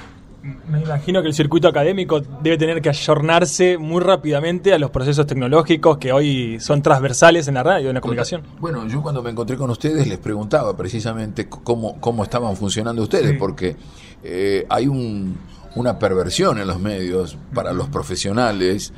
Me 0.69 0.81
imagino 0.81 1.23
que 1.23 1.29
el 1.29 1.35
circuito 1.35 1.69
académico 1.69 2.21
debe 2.21 2.59
tener 2.59 2.81
que 2.81 2.89
ayornarse 2.89 3.79
muy 3.79 4.03
rápidamente 4.03 4.73
a 4.73 4.79
los 4.79 4.91
procesos 4.91 5.27
tecnológicos 5.27 5.99
que 5.99 6.13
hoy 6.13 6.59
son 6.61 6.83
transversales 6.83 7.49
en 7.49 7.55
la 7.55 7.63
radio, 7.63 7.89
en 7.89 7.95
la 7.95 8.01
comunicación. 8.01 8.43
Bueno, 8.59 8.87
yo 8.87 9.03
cuando 9.03 9.23
me 9.23 9.31
encontré 9.31 9.57
con 9.57 9.71
ustedes 9.71 10.07
les 10.07 10.19
preguntaba 10.19 10.77
precisamente 10.77 11.49
cómo, 11.49 12.01
cómo 12.01 12.23
estaban 12.23 12.57
funcionando 12.57 13.03
ustedes, 13.03 13.39
porque 13.39 13.77
eh, 14.23 14.67
hay 14.69 14.87
una 14.87 15.99
perversión 15.99 16.59
en 16.59 16.67
los 16.67 16.81
medios 16.81 17.37
para 17.55 17.73
los 17.73 17.89
profesionales, 17.89 18.93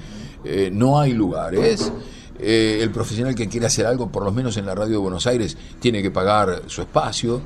eh, 0.45 0.71
no 0.73 1.01
hay 1.01 1.13
lugares. 1.13 1.93
Eh, 2.43 2.79
el 2.81 2.91
profesional 2.91 3.35
que 3.35 3.49
quiere 3.49 3.67
hacer 3.67 3.85
algo, 3.85 4.11
por 4.11 4.25
lo 4.25 4.33
menos 4.33 4.57
en 4.57 4.65
la 4.65 4.75
radio 4.75 4.93
de 4.93 4.99
Buenos 4.99 5.27
Aires, 5.27 5.59
tiene 5.79 6.03
que 6.03 6.11
pagar 6.11 6.63
su 6.67 6.81
espacio. 6.81 7.43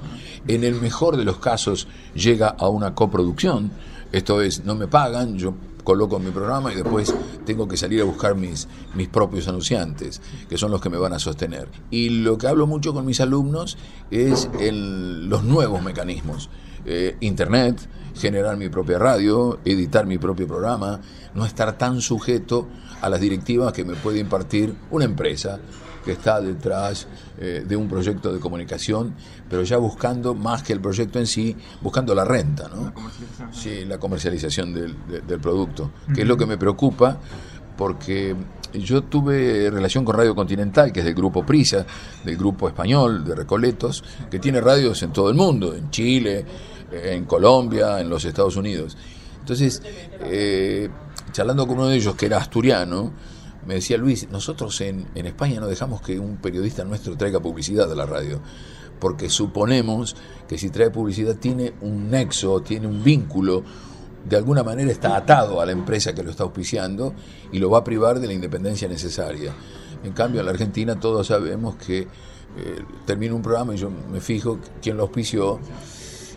En 0.47 0.62
el 0.62 0.77
mejor 0.77 1.17
de 1.17 1.25
los 1.25 1.38
casos 1.38 1.88
llega 2.14 2.49
a 2.49 2.69
una 2.69 2.95
coproducción. 2.95 3.73
Esto 4.14 4.40
es, 4.40 4.64
no 4.64 4.77
me 4.77 4.87
pagan, 4.87 5.37
yo 5.37 5.57
coloco 5.83 6.20
mi 6.20 6.31
programa 6.31 6.72
y 6.72 6.77
después 6.77 7.12
tengo 7.44 7.66
que 7.66 7.77
salir 7.77 8.00
a 8.00 8.05
buscar 8.05 8.37
mis, 8.37 8.68
mis 8.94 9.09
propios 9.09 9.48
anunciantes, 9.48 10.22
que 10.48 10.57
son 10.57 10.70
los 10.70 10.81
que 10.81 10.88
me 10.88 10.98
van 10.98 11.14
a 11.14 11.18
sostener. 11.18 11.66
Y 11.90 12.11
lo 12.11 12.38
que 12.38 12.46
hablo 12.46 12.68
mucho 12.68 12.94
con 12.94 13.05
mis 13.05 13.20
alumnos 13.20 13.77
es 14.12 14.48
en 14.61 15.29
los 15.29 15.42
nuevos 15.42 15.83
mecanismos. 15.83 16.48
Eh, 16.87 17.16
internet, 17.22 17.88
generar 18.14 18.57
mi 18.57 18.68
propia 18.68 19.00
radio, 19.00 19.59
editar 19.64 20.07
mi 20.07 20.16
propio 20.16 20.46
programa, 20.46 21.00
no 21.35 21.44
estar 21.44 21.77
tan 21.77 22.00
sujeto 22.00 22.68
a 23.00 23.09
las 23.09 23.20
directivas 23.20 23.72
que 23.72 23.85
me 23.85 23.96
puede 23.96 24.20
impartir 24.20 24.77
una 24.92 25.07
empresa 25.07 25.59
que 26.05 26.12
está 26.12 26.40
detrás 26.40 27.09
eh, 27.38 27.64
de 27.66 27.77
un 27.77 27.88
proyecto 27.88 28.33
de 28.33 28.38
comunicación, 28.38 29.14
pero 29.49 29.63
ya 29.63 29.77
buscando 29.77 30.35
más 30.35 30.63
que 30.63 30.73
el 30.73 30.81
proyecto 30.81 31.19
en 31.19 31.27
sí, 31.27 31.57
buscando 31.81 32.15
la 32.15 32.25
renta, 32.25 32.69
¿no? 32.69 32.93
La 33.39 33.53
sí, 33.53 33.85
la 33.85 33.99
comercialización 33.99 34.73
del, 34.73 34.97
del 35.27 35.41
producto, 35.41 35.91
que 36.15 36.23
es 36.23 36.27
lo 36.27 36.37
que 36.37 36.47
me 36.47 36.57
preocupa, 36.57 37.19
porque 37.77 38.35
yo 38.73 39.05
tuve 39.05 39.71
relación 39.71 40.05
con 40.05 40.17
Radio 40.17 40.35
Continental, 40.35 40.93
que 40.93 41.01
es 41.01 41.07
del 41.07 41.15
grupo 41.15 41.45
Prisa, 41.45 41.87
del 42.25 42.37
grupo 42.37 42.69
español 42.69 43.25
de 43.25 43.35
Recoletos, 43.35 44.03
que 44.31 44.39
tiene 44.39 44.61
radios 44.61 45.03
en 45.03 45.13
todo 45.13 45.29
el 45.31 45.37
mundo, 45.37 45.75
en 45.75 45.91
Chile, 45.91 46.45
en 46.91 47.25
Colombia, 47.25 48.01
en 48.01 48.09
los 48.09 48.25
Estados 48.25 48.57
Unidos. 48.57 48.97
Entonces, 49.41 49.83
eh, 50.23 50.89
charlando 51.33 51.67
con 51.67 51.77
uno 51.77 51.89
de 51.89 51.97
ellos 51.97 52.15
que 52.15 52.27
era 52.27 52.39
asturiano, 52.39 53.13
me 53.67 53.75
decía 53.75 53.97
Luis, 53.97 54.29
nosotros 54.31 54.81
en, 54.81 55.07
en 55.15 55.27
España 55.27 55.61
no 55.61 55.67
dejamos 55.67 56.03
que 56.03 56.19
un 56.19 56.37
periodista 56.37 56.85
nuestro 56.85 57.17
traiga 57.17 57.41
publicidad 57.41 57.91
a 57.91 57.95
la 57.95 58.07
radio, 58.07 58.41
porque 58.99 59.29
suponemos 59.29 60.17
que 60.49 60.59
si 60.59 60.71
trae 60.71 60.91
publicidad 60.91 61.37
tiene 61.37 61.75
un 61.81 62.11
nexo, 62.11 62.61
tiene 62.61 62.87
un 62.87 63.03
vínculo, 63.03 63.63
de 64.29 64.37
alguna 64.37 64.63
manera 64.63 64.91
está 64.91 65.17
atado 65.17 65.61
a 65.61 65.67
la 65.67 65.73
empresa 65.73 66.15
que 66.15 66.23
lo 66.23 66.31
está 66.31 66.45
auspiciando 66.45 67.15
y 67.53 67.59
lo 67.59 67.71
va 67.71 67.79
a 67.79 67.85
privar 67.85 68.21
de 68.21 68.27
la 68.27 68.33
independencia 68.33 68.89
necesaria. 68.89 69.53
En 70.03 70.13
cambio, 70.13 70.41
en 70.41 70.47
la 70.47 70.53
Argentina 70.53 70.99
todos 70.99 71.27
sabemos 71.27 71.77
que 71.77 72.01
eh, 72.01 72.07
termina 73.05 73.35
un 73.35 73.43
programa 73.43 73.75
y 73.75 73.79
yo 73.79 73.91
me 73.91 74.21
fijo 74.21 74.59
quién 74.81 74.97
lo 74.97 75.05
auspició. 75.05 75.59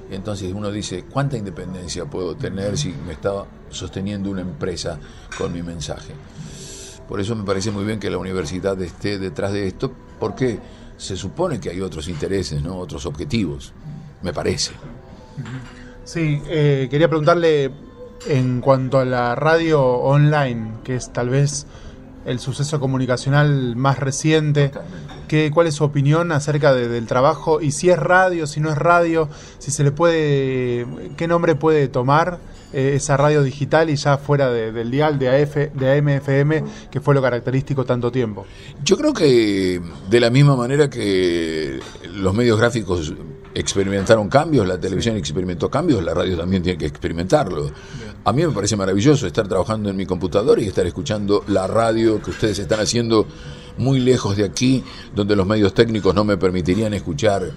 Entonces 0.10 0.54
uno 0.54 0.72
dice, 0.72 1.04
¿cuánta 1.04 1.38
independencia 1.38 2.06
puedo 2.06 2.36
tener 2.36 2.78
si 2.78 2.94
me 3.06 3.14
está 3.14 3.46
sosteniendo 3.70 4.30
una 4.30 4.42
empresa 4.42 5.00
con 5.38 5.54
mi 5.54 5.62
mensaje? 5.62 6.14
Por 7.08 7.22
eso 7.22 7.36
me 7.36 7.44
parece 7.44 7.72
muy 7.72 7.86
bien 7.86 8.00
que 8.00 8.10
la 8.10 8.18
universidad 8.18 8.82
esté 8.82 9.18
detrás 9.18 9.54
de 9.54 9.68
esto, 9.68 9.92
porque 10.20 10.60
se 10.98 11.16
supone 11.16 11.60
que 11.60 11.70
hay 11.70 11.82
otros 11.82 12.08
intereses, 12.08 12.62
¿no? 12.62 12.78
otros 12.78 13.06
objetivos, 13.06 13.74
me 14.22 14.34
parece. 14.34 14.72
Sí, 16.04 16.42
eh, 16.48 16.88
quería 16.90 17.08
preguntarle 17.08 17.72
en 18.28 18.62
cuanto 18.62 18.98
a 18.98 19.06
la 19.06 19.36
radio 19.36 19.82
online, 19.82 20.74
que 20.84 20.96
es 20.96 21.14
tal 21.14 21.30
vez 21.30 21.68
el 22.26 22.40
suceso 22.40 22.80
comunicacional 22.80 23.76
más 23.76 24.00
reciente, 24.00 24.72
¿qué, 25.28 25.52
¿cuál 25.54 25.68
es 25.68 25.76
su 25.76 25.84
opinión 25.84 26.32
acerca 26.32 26.74
del 26.74 27.06
trabajo? 27.08 27.62
Y 27.62 27.72
si 27.72 27.90
es 27.90 27.98
radio, 27.98 28.48
si 28.48 28.60
no 28.60 28.70
es 28.70 28.78
radio, 28.78 29.30
si 29.60 29.72
se 29.72 29.84
le 29.84 29.92
puede, 29.92 30.86
¿qué 31.16 31.28
nombre 31.28 31.56
puede 31.56 31.88
tomar 31.88 32.40
eh, 32.74 32.94
esa 32.96 33.18
radio 33.18 33.44
digital 33.44 33.90
y 33.90 33.96
ya 33.96 34.18
fuera 34.18 34.52
del 34.52 34.92
dial 34.92 35.18
de, 35.18 35.42
AF, 35.42 35.56
de 35.74 35.98
AMFM, 35.98 36.64
que 36.92 37.00
fue 37.00 37.14
lo 37.14 37.22
característico 37.22 37.86
tanto 37.86 38.12
tiempo? 38.12 38.46
Yo 38.84 38.98
creo 38.98 39.14
que 39.14 39.82
de 40.10 40.20
la 40.20 40.30
misma 40.30 40.56
manera 40.56 40.90
que 40.90 41.80
los 42.14 42.34
medios 42.34 42.60
gráficos 42.60 43.14
experimentaron 43.54 44.30
cambios, 44.30 44.68
la 44.68 44.80
televisión 44.80 45.18
experimentó 45.18 45.70
cambios, 45.70 46.04
la 46.04 46.14
radio 46.14 46.38
también 46.38 46.62
tiene 46.62 46.78
que 46.78 46.86
experimentarlo. 46.86 47.72
A 48.24 48.34
mí 48.34 48.46
me 48.46 48.52
parece 48.52 48.76
maravilloso 48.76 49.26
estar 49.26 49.48
trabajando 49.48 49.90
en 49.90 49.96
mi 49.96 50.06
computadora 50.06 50.62
y 50.62 50.68
estar 50.68 50.86
escuchando 50.86 51.44
la 51.48 51.66
radio 51.66 52.22
que 52.22 52.32
ustedes 52.32 52.60
están 52.60 52.82
haciendo 52.82 53.26
muy 53.78 54.00
lejos 54.00 54.36
de 54.36 54.44
aquí, 54.44 54.84
donde 55.16 55.36
los 55.36 55.48
medios 55.48 55.74
técnicos 55.74 56.14
no 56.14 56.24
me 56.24 56.38
permitirían 56.38 56.94
escuchar 56.94 57.52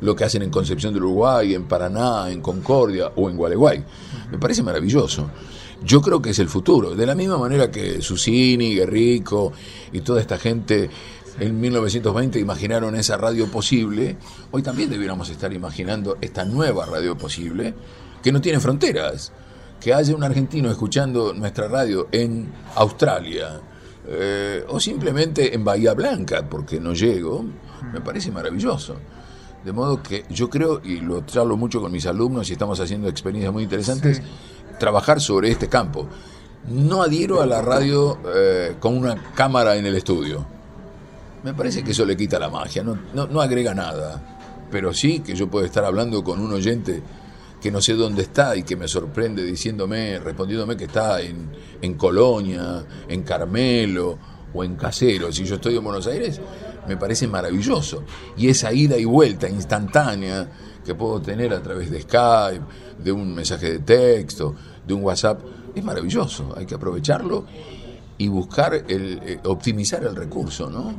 lo 0.00 0.14
que 0.14 0.24
hacen 0.24 0.42
en 0.42 0.50
Concepción 0.50 0.92
del 0.92 1.04
Uruguay, 1.04 1.54
en 1.54 1.64
Paraná, 1.64 2.30
en 2.30 2.40
Concordia 2.40 3.12
o 3.16 3.30
en 3.30 3.36
Gualeguay. 3.36 3.84
Me 4.30 4.38
parece 4.38 4.62
maravilloso. 4.62 5.30
Yo 5.84 6.00
creo 6.00 6.20
que 6.20 6.30
es 6.30 6.38
el 6.38 6.48
futuro. 6.48 6.94
De 6.94 7.06
la 7.06 7.14
misma 7.14 7.38
manera 7.38 7.70
que 7.70 8.00
Susini, 8.00 8.74
Guerrico 8.74 9.52
y 9.92 10.00
toda 10.00 10.20
esta 10.20 10.38
gente 10.38 10.90
en 11.38 11.60
1920 11.60 12.38
imaginaron 12.38 12.96
esa 12.96 13.16
radio 13.16 13.46
posible, 13.50 14.16
hoy 14.50 14.62
también 14.62 14.88
debiéramos 14.88 15.28
estar 15.28 15.52
imaginando 15.52 16.16
esta 16.20 16.44
nueva 16.44 16.86
radio 16.86 17.16
posible 17.16 17.74
que 18.22 18.32
no 18.32 18.40
tiene 18.40 18.60
fronteras. 18.60 19.32
Que 19.80 19.92
haya 19.92 20.16
un 20.16 20.24
argentino 20.24 20.70
escuchando 20.70 21.34
nuestra 21.34 21.68
radio 21.68 22.08
en 22.10 22.50
Australia 22.76 23.60
eh, 24.08 24.64
o 24.68 24.80
simplemente 24.80 25.54
en 25.54 25.62
Bahía 25.62 25.92
Blanca, 25.92 26.48
porque 26.48 26.80
no 26.80 26.94
llego, 26.94 27.44
me 27.92 28.00
parece 28.00 28.30
maravilloso. 28.30 28.96
De 29.66 29.72
modo 29.72 30.02
que 30.02 30.24
yo 30.30 30.48
creo, 30.48 30.80
y 30.82 31.00
lo 31.00 31.26
charlo 31.26 31.56
mucho 31.56 31.80
con 31.80 31.92
mis 31.92 32.06
alumnos 32.06 32.48
y 32.48 32.52
estamos 32.52 32.80
haciendo 32.80 33.08
experiencias 33.08 33.52
muy 33.52 33.64
interesantes, 33.64 34.22
trabajar 34.78 35.20
sobre 35.20 35.50
este 35.50 35.68
campo. 35.68 36.08
No 36.68 37.02
adhiero 37.02 37.42
a 37.42 37.46
la 37.46 37.60
radio 37.60 38.18
eh, 38.34 38.76
con 38.80 38.96
una 38.96 39.16
cámara 39.34 39.76
en 39.76 39.84
el 39.86 39.96
estudio 39.96 40.56
me 41.46 41.54
parece 41.54 41.84
que 41.84 41.92
eso 41.92 42.04
le 42.04 42.16
quita 42.16 42.40
la 42.40 42.50
magia, 42.50 42.82
no, 42.82 42.98
no, 43.14 43.40
agrega 43.40 43.72
nada. 43.72 44.20
Pero 44.68 44.92
sí 44.92 45.20
que 45.20 45.36
yo 45.36 45.48
puedo 45.48 45.64
estar 45.64 45.84
hablando 45.84 46.24
con 46.24 46.40
un 46.40 46.52
oyente 46.52 47.00
que 47.62 47.70
no 47.70 47.80
sé 47.80 47.94
dónde 47.94 48.22
está 48.22 48.56
y 48.56 48.64
que 48.64 48.74
me 48.74 48.88
sorprende 48.88 49.44
diciéndome, 49.44 50.18
respondiéndome 50.18 50.76
que 50.76 50.86
está 50.86 51.20
en, 51.20 51.48
en 51.80 51.94
Colonia, 51.94 52.84
en 53.08 53.22
Carmelo 53.22 54.18
o 54.52 54.64
en 54.64 54.74
Casero. 54.74 55.30
Si 55.30 55.44
yo 55.44 55.54
estoy 55.54 55.76
en 55.76 55.84
Buenos 55.84 56.08
Aires, 56.08 56.40
me 56.88 56.96
parece 56.96 57.26
maravilloso. 57.26 58.04
Y 58.36 58.48
esa 58.48 58.72
ida 58.72 58.96
y 58.96 59.04
vuelta 59.04 59.48
instantánea 59.48 60.48
que 60.84 60.94
puedo 60.94 61.20
tener 61.20 61.52
a 61.52 61.62
través 61.62 61.90
de 61.90 62.00
Skype, 62.02 62.64
de 63.02 63.12
un 63.12 63.34
mensaje 63.34 63.72
de 63.72 63.78
texto, 63.80 64.54
de 64.86 64.94
un 64.94 65.02
WhatsApp, 65.02 65.40
es 65.74 65.84
maravilloso. 65.84 66.54
Hay 66.56 66.66
que 66.66 66.74
aprovecharlo 66.74 67.44
y 68.18 68.28
buscar 68.28 68.74
el, 68.74 69.20
eh, 69.24 69.40
optimizar 69.44 70.02
el 70.04 70.16
recurso, 70.16 70.70
¿no? 70.70 70.94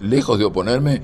Lejos 0.00 0.38
de 0.38 0.44
oponerme, 0.44 1.00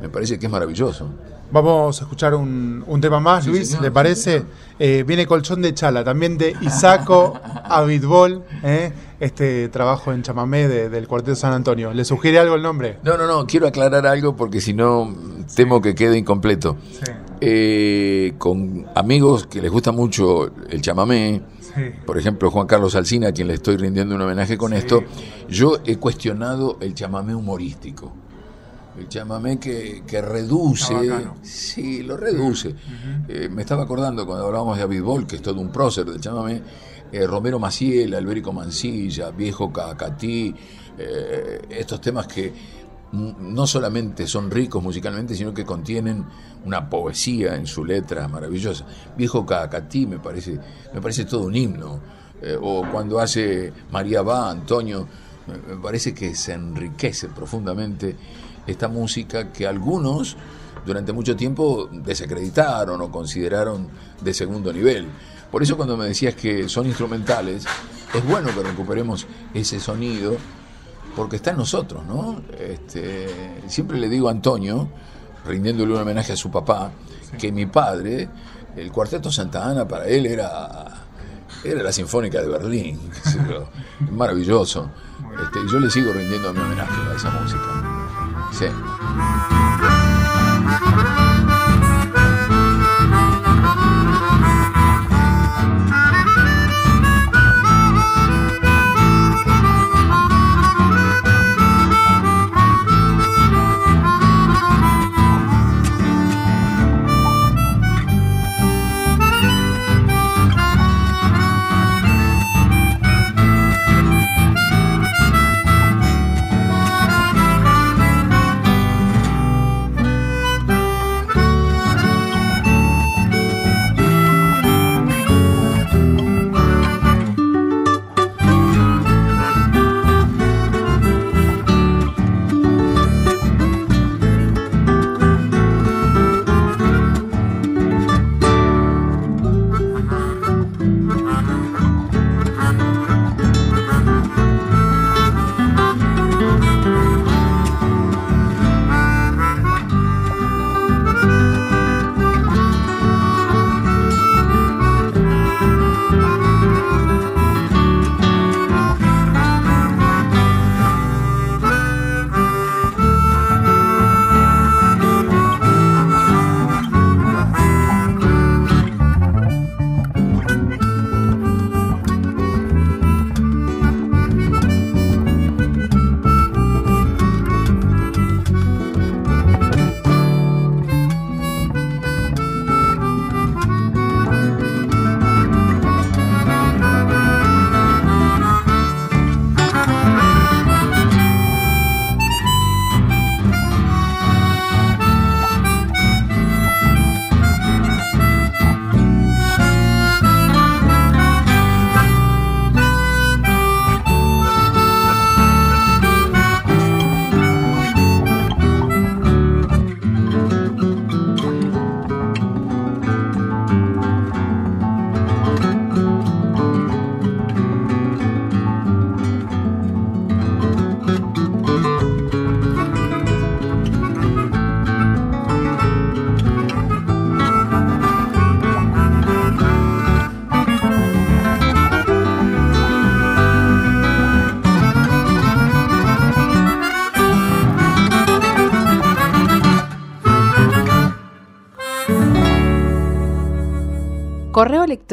me 0.00 0.08
parece 0.08 0.38
que 0.38 0.46
es 0.46 0.52
maravilloso. 0.52 1.08
Vamos 1.52 2.00
a 2.00 2.04
escuchar 2.04 2.34
un, 2.34 2.84
un 2.86 3.00
tema 3.00 3.18
más, 3.18 3.44
Luis, 3.44 3.80
¿le 3.80 3.90
parece? 3.90 4.44
Eh, 4.78 5.04
viene 5.04 5.26
Colchón 5.26 5.60
de 5.60 5.74
Chala, 5.74 6.04
también 6.04 6.38
de 6.38 6.54
Isaco 6.60 7.40
Avidbol, 7.64 8.44
¿eh? 8.62 8.92
este 9.18 9.68
trabajo 9.68 10.12
en 10.12 10.22
chamamé 10.22 10.68
del 10.68 11.08
Cuarteto 11.08 11.34
San 11.34 11.52
Antonio. 11.52 11.92
¿Le 11.92 12.04
sugiere 12.04 12.38
algo 12.38 12.54
el 12.54 12.62
nombre? 12.62 12.98
No, 13.02 13.16
no, 13.16 13.26
no, 13.26 13.46
quiero 13.46 13.66
aclarar 13.66 14.06
algo 14.06 14.36
porque 14.36 14.60
si 14.60 14.74
no 14.74 15.12
temo 15.56 15.80
que 15.80 15.96
quede 15.96 16.16
incompleto. 16.16 16.76
con 18.38 18.86
amigos 18.94 19.48
que 19.48 19.60
les 19.60 19.72
gusta 19.72 19.90
mucho 19.90 20.52
el 20.68 20.80
chamamé, 20.80 21.42
por 22.06 22.16
ejemplo, 22.16 22.50
Juan 22.52 22.68
Carlos 22.68 22.94
Alcina, 22.94 23.28
a 23.28 23.32
quien 23.32 23.48
le 23.48 23.54
estoy 23.54 23.76
rindiendo 23.76 24.14
un 24.14 24.22
homenaje 24.22 24.56
con 24.56 24.72
esto, 24.72 25.02
yo 25.48 25.78
he 25.84 25.96
cuestionado 25.96 26.78
el 26.80 26.94
chamamé 26.94 27.34
humorístico. 27.34 28.12
El 28.98 29.08
chamamé 29.08 29.58
que, 29.58 30.02
reduce, 30.20 30.94
sí, 31.42 32.02
lo 32.02 32.16
reduce. 32.16 32.74
Eh, 33.28 33.48
me 33.48 33.62
estaba 33.62 33.84
acordando 33.84 34.26
cuando 34.26 34.46
hablábamos 34.46 34.76
de 34.76 34.82
David 34.82 35.02
Bol, 35.02 35.26
que 35.26 35.36
es 35.36 35.42
todo 35.42 35.60
un 35.60 35.70
prócer 35.70 36.04
del 36.06 36.20
chamamé, 36.20 36.60
eh, 37.12 37.26
Romero 37.26 37.58
Maciel, 37.58 38.14
Alberico 38.14 38.52
Mancilla, 38.52 39.30
Viejo 39.30 39.72
Cacatí, 39.72 40.54
eh, 40.98 41.62
estos 41.70 42.00
temas 42.00 42.26
que 42.26 42.52
no 43.12 43.66
solamente 43.66 44.26
son 44.26 44.50
ricos 44.50 44.82
musicalmente, 44.82 45.34
sino 45.34 45.52
que 45.52 45.64
contienen 45.64 46.24
una 46.64 46.88
poesía 46.88 47.56
en 47.56 47.66
su 47.66 47.84
letra 47.84 48.28
maravillosa. 48.28 48.86
Viejo 49.16 49.46
Cacatí 49.46 50.06
me 50.06 50.18
parece, 50.18 50.58
me 50.92 51.00
parece 51.00 51.24
todo 51.24 51.46
un 51.46 51.56
himno. 51.56 52.00
O 52.62 52.86
cuando 52.90 53.20
hace 53.20 53.70
María 53.90 54.22
Va, 54.22 54.50
Antonio, 54.50 55.06
me 55.46 55.76
parece 55.76 56.14
que 56.14 56.34
se 56.34 56.52
enriquece 56.52 57.28
profundamente 57.28 58.16
esta 58.66 58.88
música 58.88 59.52
que 59.52 59.66
algunos 59.66 60.36
durante 60.84 61.12
mucho 61.12 61.36
tiempo 61.36 61.88
desacreditaron 61.92 63.00
o 63.00 63.10
consideraron 63.10 63.88
de 64.20 64.34
segundo 64.34 64.72
nivel. 64.72 65.06
Por 65.50 65.62
eso 65.62 65.76
cuando 65.76 65.96
me 65.96 66.06
decías 66.06 66.34
que 66.34 66.68
son 66.68 66.86
instrumentales, 66.86 67.64
es 68.14 68.26
bueno 68.26 68.48
que 68.54 68.62
recuperemos 68.62 69.26
ese 69.52 69.80
sonido 69.80 70.36
porque 71.16 71.36
está 71.36 71.50
en 71.50 71.58
nosotros, 71.58 72.04
¿no? 72.06 72.40
Este, 72.58 73.62
siempre 73.66 73.98
le 73.98 74.08
digo 74.08 74.28
a 74.28 74.30
Antonio, 74.30 74.88
rindiéndole 75.44 75.92
un 75.92 76.00
homenaje 76.00 76.32
a 76.32 76.36
su 76.36 76.50
papá, 76.50 76.92
que 77.38 77.50
mi 77.50 77.66
padre, 77.66 78.28
el 78.76 78.92
cuarteto 78.92 79.30
Santa 79.30 79.68
Ana 79.68 79.86
para 79.86 80.06
él 80.06 80.26
era, 80.26 80.86
era 81.64 81.82
la 81.82 81.92
Sinfónica 81.92 82.40
de 82.40 82.48
Berlín, 82.48 83.00
maravilloso. 84.12 84.90
Este, 85.42 85.58
yo 85.70 85.80
le 85.80 85.90
sigo 85.90 86.12
rindiendo 86.12 86.52
mi 86.52 86.60
homenaje 86.60 87.10
a 87.10 87.16
esa 87.16 87.30
música. 87.30 87.99
Sí. 88.52 88.66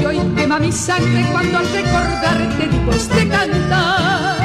Y 0.00 0.04
hoy 0.04 0.18
quema 0.36 0.58
mi 0.58 0.72
sangre 0.72 1.26
cuando 1.30 1.58
al 1.58 1.68
recordarte 1.72 2.68
digo 2.68 2.92
este 2.92 3.28
cantar. 3.28 4.40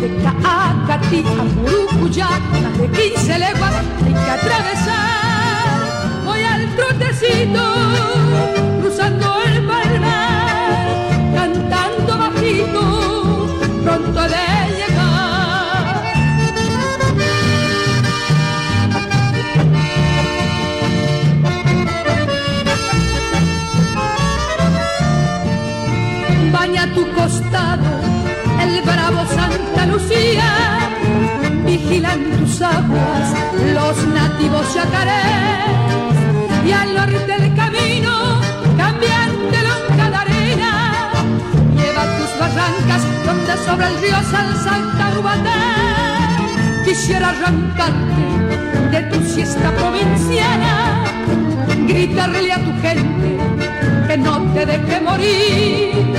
De 0.00 0.08
Caacatí 0.22 1.24
a 1.40 1.44
Murucuyá, 1.44 2.28
más 2.62 2.78
de 2.78 2.88
15 2.88 3.38
leguas 3.38 3.74
hay 4.04 4.12
que 4.12 4.30
atravesar. 4.30 6.24
Voy 6.24 6.42
al 6.42 6.76
trotecito, 6.76 7.62
cruzando 8.80 9.41
pronto 13.92 14.22
de 14.22 14.52
baña 26.50 26.86
tu 26.94 27.02
costado 27.12 27.90
el 28.62 28.82
bravo 28.82 29.26
Santa 29.26 29.86
Lucía, 29.86 30.50
vigilan 31.66 32.20
tus 32.38 32.62
aguas 32.62 33.26
los 33.74 33.96
nativos 34.06 34.74
yacarés, 34.74 35.64
y 36.66 36.72
al 36.72 36.94
norte 36.94 37.26
del 37.26 37.54
camino 37.54 38.40
cambian 38.76 39.30
de 39.52 39.60
lonja 39.68 40.10
de 40.10 40.16
arena, 40.16 41.10
lleva 41.76 42.04
tus 42.16 42.30
barrancas 42.40 43.11
sobre 43.64 43.86
el 43.86 43.98
río 44.00 44.16
Salsalta 44.30 45.18
Ubatá, 45.18 46.84
quisiera 46.84 47.30
arrancarte 47.30 48.24
de 48.90 49.00
tu 49.10 49.24
siesta 49.24 49.70
provinciana, 49.72 51.04
gritarle 51.86 52.52
a 52.52 52.58
tu 52.58 52.72
gente 52.82 53.38
que 54.06 54.16
no 54.18 54.42
te 54.52 54.66
deje 54.66 55.00
morir, 55.00 56.14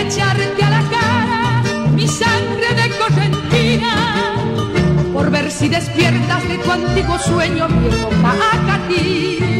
echarte 0.00 0.62
a 0.62 0.70
la 0.70 0.82
cara 0.90 1.62
mi 1.94 2.06
sangre 2.06 2.68
de 2.80 2.90
correntina, 2.98 4.34
por 5.12 5.30
ver 5.30 5.50
si 5.50 5.68
despiertas 5.68 6.46
de 6.46 6.58
tu 6.58 6.70
antiguo 6.70 7.18
sueño 7.18 7.68
viejo 7.68 8.10
Caacatí, 8.22 9.57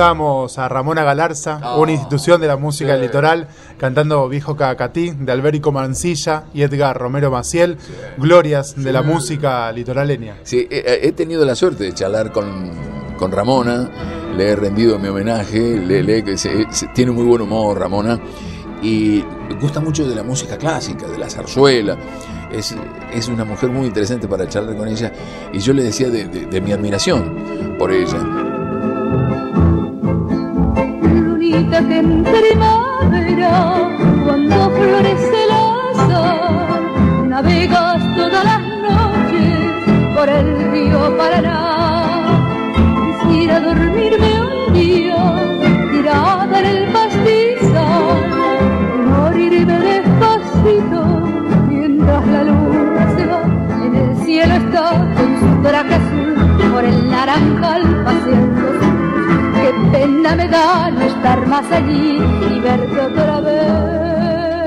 escuchábamos 0.00 0.58
a 0.58 0.68
Ramona 0.68 1.04
Galarza, 1.04 1.58
Oh. 1.64 1.80
una 1.80 1.92
institución 1.92 2.38
de 2.38 2.46
la 2.46 2.58
música 2.58 2.90
Sí. 2.90 2.92
del 2.92 3.00
litoral, 3.00 3.48
cantando 3.78 4.28
Viejo 4.28 4.54
Cacatí, 4.54 5.12
de 5.18 5.32
Alberico 5.32 5.72
Mancilla 5.72 6.44
y 6.52 6.60
Edgar 6.62 6.98
Romero 6.98 7.30
Maciel, 7.30 7.78
glorias 8.18 8.74
de 8.76 8.92
la 8.92 9.00
música 9.00 9.72
litoraleña. 9.72 10.34
Sí, 10.42 10.68
he, 10.70 11.00
he 11.02 11.12
tenido 11.12 11.46
la 11.46 11.54
suerte 11.54 11.84
de 11.84 11.94
charlar 11.94 12.30
con, 12.30 12.46
con 13.16 13.32
Ramona, 13.32 13.88
le 14.36 14.50
he 14.50 14.54
rendido 14.56 14.98
mi 14.98 15.08
homenaje, 15.08 15.78
le, 15.78 16.02
le- 16.02 16.36
se- 16.36 16.66
se- 16.70 16.88
tiene 16.88 17.10
muy 17.12 17.24
buen 17.24 17.40
humor 17.40 17.78
Ramona 17.80 18.20
y 18.82 19.24
gusta 19.62 19.80
mucho 19.80 20.06
de 20.06 20.14
la 20.14 20.22
música 20.22 20.58
clásica, 20.58 21.06
de 21.08 21.16
la 21.16 21.30
zarzuela. 21.30 21.96
Es, 22.52 22.76
es 23.14 23.28
una 23.28 23.46
mujer 23.46 23.70
muy 23.70 23.86
interesante 23.86 24.28
para 24.28 24.46
charlar 24.46 24.76
con 24.76 24.88
ella 24.88 25.10
y 25.54 25.58
yo 25.58 25.72
le 25.72 25.82
decía 25.84 26.10
de, 26.10 26.26
de- 26.26 26.44
de 26.44 26.60
mi 26.60 26.72
admiración 26.72 27.76
por 27.78 27.90
ella. 27.90 28.45
Que 31.52 31.98
en 31.98 32.24
primavera, 32.24 33.88
cuando 34.24 34.70
florece 34.70 35.44
el 35.44 35.50
azar, 35.50 36.82
navegas 37.28 38.16
todas 38.16 38.44
las 38.44 38.60
noches 38.60 40.14
por 40.16 40.28
el 40.28 40.72
río 40.72 41.16
Paraná. 41.16 42.40
Quisiera 43.22 43.60
dormirme 43.60 44.40
un 44.40 44.74
día, 44.74 45.22
tirada 45.92 46.60
en 46.60 46.66
el 46.66 46.92
pastizal, 46.92 48.18
y 48.94 48.98
morirme 49.08 49.78
despacito, 49.78 51.00
mientras 51.68 52.26
la 52.26 52.42
luna 52.42 53.14
se 53.16 53.26
va, 53.26 53.42
en 53.84 53.94
el 53.94 54.16
cielo 54.24 54.54
está 54.54 54.90
con 55.16 55.38
su 55.38 55.62
traje 55.62 55.94
azul, 55.94 56.34
por 56.72 56.84
el 56.84 57.10
naranjal 57.10 58.04
paseando 58.04 58.55
pena 60.26 60.36
me 60.36 60.48
da 60.48 60.90
no 60.90 61.02
estar 61.02 61.46
más 61.46 61.70
allí 61.70 62.16
y 62.16 62.60
verte 62.60 63.00
otra 63.00 63.40
vez. 63.40 63.62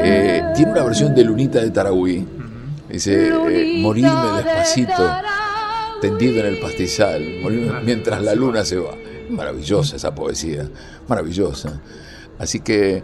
Eh, 0.02 0.44
tiene 0.56 0.72
una 0.72 0.84
versión 0.84 1.14
de 1.14 1.24
Lunita 1.24 1.60
de 1.60 1.72
Tarahui. 1.72 2.26
Dice, 2.90 3.28
eh, 3.28 3.80
morirme 3.82 4.10
de 4.10 4.44
despacito, 4.44 4.94
Tarahui. 4.94 6.02
tendido 6.02 6.40
en 6.40 6.46
el 6.48 6.60
pastizal, 6.60 7.22
morirme 7.42 7.82
mientras 7.84 8.22
la 8.22 8.36
luna 8.36 8.64
se 8.64 8.78
va. 8.78 8.92
Maravillosa 9.30 9.98
esa 9.98 10.16
poesía, 10.16 10.68
maravillosa. 11.08 11.82
Así 12.40 12.62
que 12.62 13.04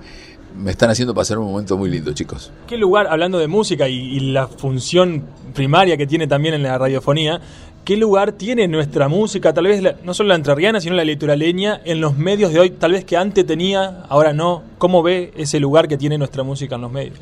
me 0.56 0.72
están 0.72 0.89
haciendo 0.89 1.14
pasar 1.14 1.38
un 1.38 1.51
momento 1.51 1.78
muy 1.78 1.89
lindo, 1.89 2.14
chicos. 2.14 2.51
¿Qué 2.68 2.78
lugar, 2.78 3.08
hablando 3.08 3.38
de 3.38 3.47
música 3.47 3.89
y, 3.89 3.95
y 3.95 4.20
la 4.32 4.47
función 4.47 5.26
primaria 5.53 5.97
que 5.97 6.08
tiene 6.08 6.26
también 6.26 6.56
en 6.56 6.64
la 6.64 6.78
radiofonía, 6.78 7.41
qué 7.86 7.95
lugar 7.95 8.33
tiene 8.33 8.67
nuestra 8.67 9.07
música, 9.07 9.53
tal 9.53 9.67
vez 9.67 9.81
no 10.03 10.13
solo 10.13 10.29
la 10.29 10.36
entrerriana, 10.36 10.81
sino 10.81 10.95
la 10.95 11.05
litoraleña, 11.05 11.81
en 11.86 12.01
los 12.01 12.17
medios 12.17 12.51
de 12.51 12.59
hoy, 12.59 12.71
tal 12.71 12.91
vez 12.91 13.05
que 13.05 13.15
antes 13.15 13.45
tenía, 13.45 14.03
ahora 14.09 14.33
no? 14.33 14.63
¿Cómo 14.77 15.03
ve 15.03 15.31
ese 15.38 15.59
lugar 15.59 15.88
que 15.88 15.97
tiene 15.97 16.17
nuestra 16.17 16.43
música 16.43 16.75
en 16.75 16.81
los 16.81 16.91
medios? 16.91 17.17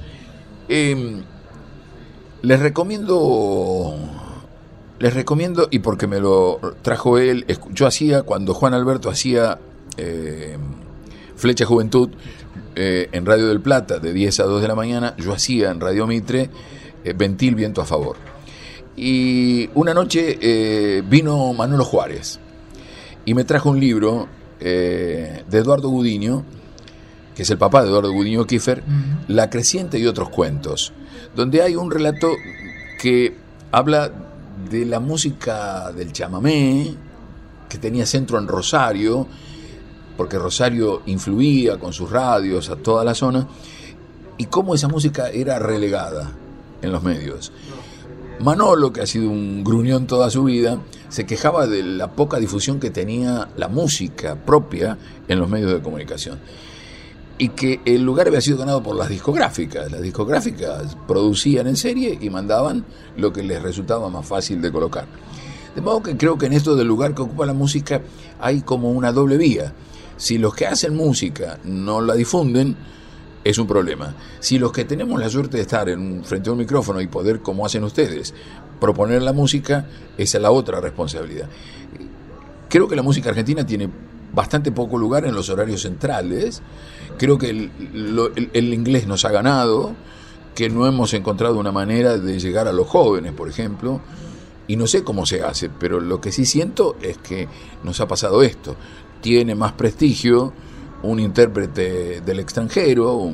Eh, 0.69 1.21
les 2.41 2.59
recomiendo, 2.59 3.95
les 4.99 5.13
recomiendo, 5.13 5.67
y 5.69 5.79
porque 5.79 6.07
me 6.07 6.19
lo 6.19 6.59
trajo 6.81 7.17
él, 7.17 7.45
yo 7.71 7.85
hacía, 7.85 8.23
cuando 8.23 8.53
Juan 8.53 8.73
Alberto 8.73 9.09
hacía 9.09 9.59
eh, 9.97 10.57
Flecha 11.35 11.65
Juventud 11.65 12.09
eh, 12.75 13.09
en 13.11 13.25
Radio 13.25 13.47
del 13.47 13.61
Plata, 13.61 13.99
de 13.99 14.13
10 14.13 14.39
a 14.39 14.43
2 14.43 14.61
de 14.61 14.67
la 14.67 14.75
mañana, 14.75 15.15
yo 15.17 15.33
hacía 15.33 15.71
en 15.71 15.79
Radio 15.79 16.07
Mitre 16.07 16.49
eh, 17.03 17.13
Ventil 17.13 17.55
Viento 17.55 17.81
a 17.81 17.85
Favor. 17.85 18.32
Y 18.95 19.69
una 19.73 19.93
noche 19.93 20.37
eh, 20.39 21.01
vino 21.01 21.53
Manolo 21.53 21.83
Juárez 21.83 22.39
y 23.25 23.33
me 23.33 23.43
trajo 23.43 23.69
un 23.69 23.79
libro 23.79 24.27
eh, 24.59 25.43
de 25.49 25.57
Eduardo 25.57 25.89
Gudiño, 25.89 26.43
que 27.35 27.43
es 27.43 27.49
el 27.49 27.57
papá 27.57 27.81
de 27.81 27.89
Eduardo 27.89 28.11
Gudiño 28.11 28.45
Kiefer, 28.45 28.83
La 29.27 29.49
Creciente 29.49 29.97
y 29.97 30.05
otros 30.05 30.29
cuentos, 30.29 30.93
donde 31.35 31.61
hay 31.61 31.75
un 31.75 31.89
relato 31.89 32.29
que 32.99 33.35
habla 33.71 34.11
de 34.69 34.85
la 34.85 34.99
música 34.99 35.91
del 35.91 36.11
chamamé, 36.11 36.95
que 37.67 37.77
tenía 37.79 38.05
centro 38.05 38.37
en 38.37 38.47
Rosario, 38.47 39.27
porque 40.15 40.37
Rosario 40.37 41.01
influía 41.07 41.77
con 41.79 41.91
sus 41.91 42.11
radios 42.11 42.69
a 42.69 42.75
toda 42.75 43.03
la 43.03 43.15
zona, 43.15 43.47
y 44.37 44.45
cómo 44.45 44.75
esa 44.75 44.87
música 44.87 45.29
era 45.29 45.57
relegada 45.59 46.31
en 46.81 46.91
los 46.91 47.01
medios. 47.01 47.51
Manolo, 48.39 48.91
que 48.91 49.01
ha 49.01 49.07
sido 49.07 49.29
un 49.29 49.63
gruñón 49.63 50.07
toda 50.07 50.29
su 50.29 50.43
vida, 50.43 50.79
se 51.09 51.25
quejaba 51.25 51.67
de 51.67 51.83
la 51.83 52.11
poca 52.11 52.39
difusión 52.39 52.79
que 52.79 52.89
tenía 52.89 53.49
la 53.55 53.67
música 53.67 54.35
propia 54.35 54.97
en 55.27 55.39
los 55.39 55.49
medios 55.49 55.71
de 55.71 55.81
comunicación. 55.81 56.39
Y 57.37 57.49
que 57.49 57.81
el 57.85 58.03
lugar 58.03 58.27
había 58.27 58.41
sido 58.41 58.57
ganado 58.57 58.83
por 58.83 58.95
las 58.95 59.09
discográficas. 59.09 59.91
Las 59.91 60.01
discográficas 60.01 60.97
producían 61.07 61.67
en 61.67 61.77
serie 61.77 62.17
y 62.19 62.29
mandaban 62.29 62.85
lo 63.17 63.31
que 63.31 63.43
les 63.43 63.61
resultaba 63.61 64.09
más 64.09 64.25
fácil 64.25 64.61
de 64.61 64.71
colocar. 64.71 65.05
De 65.75 65.81
modo 65.81 66.03
que 66.03 66.17
creo 66.17 66.37
que 66.37 66.45
en 66.45 66.53
esto 66.53 66.75
del 66.75 66.87
lugar 66.87 67.15
que 67.15 67.23
ocupa 67.23 67.45
la 67.45 67.53
música 67.53 68.01
hay 68.39 68.61
como 68.61 68.91
una 68.91 69.11
doble 69.11 69.37
vía. 69.37 69.73
Si 70.17 70.37
los 70.37 70.53
que 70.53 70.67
hacen 70.67 70.95
música 70.95 71.59
no 71.63 72.01
la 72.01 72.13
difunden, 72.13 72.77
es 73.43 73.57
un 73.57 73.67
problema. 73.67 74.15
Si 74.39 74.57
los 74.57 74.71
que 74.71 74.85
tenemos 74.85 75.19
la 75.19 75.29
suerte 75.29 75.57
de 75.57 75.63
estar 75.63 75.89
en, 75.89 76.23
frente 76.23 76.49
a 76.49 76.53
un 76.53 76.59
micrófono 76.59 77.01
y 77.01 77.07
poder, 77.07 77.41
como 77.41 77.65
hacen 77.65 77.83
ustedes, 77.83 78.33
proponer 78.79 79.21
la 79.21 79.33
música, 79.33 79.85
esa 80.17 80.37
es 80.37 80.41
la 80.41 80.51
otra 80.51 80.79
responsabilidad. 80.79 81.49
Creo 82.69 82.87
que 82.87 82.95
la 82.95 83.03
música 83.03 83.29
argentina 83.29 83.65
tiene 83.65 83.89
bastante 84.33 84.71
poco 84.71 84.97
lugar 84.97 85.25
en 85.25 85.35
los 85.35 85.49
horarios 85.49 85.81
centrales. 85.81 86.61
Creo 87.17 87.37
que 87.37 87.49
el, 87.49 88.49
el 88.53 88.73
inglés 88.73 89.07
nos 89.07 89.25
ha 89.25 89.31
ganado, 89.31 89.93
que 90.55 90.69
no 90.69 90.87
hemos 90.87 91.13
encontrado 91.13 91.59
una 91.59 91.71
manera 91.71 92.17
de 92.17 92.39
llegar 92.39 92.67
a 92.67 92.73
los 92.73 92.87
jóvenes, 92.87 93.33
por 93.33 93.49
ejemplo. 93.49 94.01
Y 94.65 94.77
no 94.77 94.87
sé 94.87 95.03
cómo 95.03 95.25
se 95.25 95.43
hace, 95.43 95.69
pero 95.69 95.99
lo 95.99 96.21
que 96.21 96.31
sí 96.31 96.45
siento 96.45 96.95
es 97.01 97.17
que 97.17 97.47
nos 97.83 97.99
ha 97.99 98.07
pasado 98.07 98.41
esto. 98.43 98.75
Tiene 99.21 99.55
más 99.55 99.73
prestigio 99.73 100.53
un 101.03 101.19
intérprete 101.19 102.21
del 102.21 102.39
extranjero, 102.39 103.31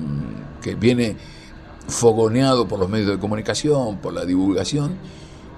que 0.61 0.75
viene 0.75 1.15
fogoneado 1.87 2.67
por 2.67 2.79
los 2.79 2.89
medios 2.89 3.09
de 3.09 3.19
comunicación, 3.19 3.97
por 3.97 4.13
la 4.13 4.25
divulgación, 4.25 4.95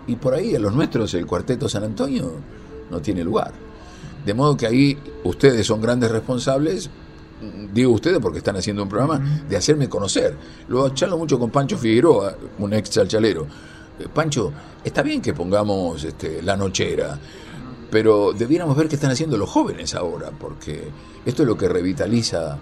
y 0.07 0.15
por 0.15 0.33
ahí 0.33 0.55
a 0.55 0.59
los 0.59 0.73
nuestros 0.73 1.13
el 1.13 1.25
Cuarteto 1.25 1.67
San 1.67 1.83
Antonio 1.83 2.33
no 2.89 3.01
tiene 3.01 3.23
lugar. 3.23 3.51
De 4.25 4.33
modo 4.33 4.55
que 4.55 4.67
ahí 4.67 4.97
ustedes 5.23 5.65
son 5.65 5.81
grandes 5.81 6.11
responsables, 6.11 6.89
digo 7.73 7.91
ustedes 7.91 8.19
porque 8.19 8.39
están 8.39 8.55
haciendo 8.55 8.83
un 8.83 8.89
programa, 8.89 9.43
de 9.49 9.57
hacerme 9.57 9.89
conocer. 9.89 10.35
Lo 10.67 10.89
charlo 10.89 11.17
mucho 11.17 11.39
con 11.39 11.49
Pancho 11.49 11.77
Figueroa, 11.77 12.35
un 12.59 12.73
ex 12.73 12.89
chalchalero. 12.91 13.47
Eh, 13.99 14.07
Pancho, 14.13 14.51
está 14.83 15.01
bien 15.01 15.21
que 15.21 15.33
pongamos 15.33 16.03
este, 16.03 16.41
la 16.41 16.55
nochera, 16.55 17.17
pero 17.91 18.31
debiéramos 18.31 18.75
ver 18.77 18.87
qué 18.87 18.95
están 18.95 19.11
haciendo 19.11 19.37
los 19.37 19.49
jóvenes 19.49 19.93
ahora, 19.93 20.31
porque 20.31 20.87
esto 21.25 21.43
es 21.43 21.47
lo 21.47 21.57
que 21.57 21.67
revitaliza 21.67 22.57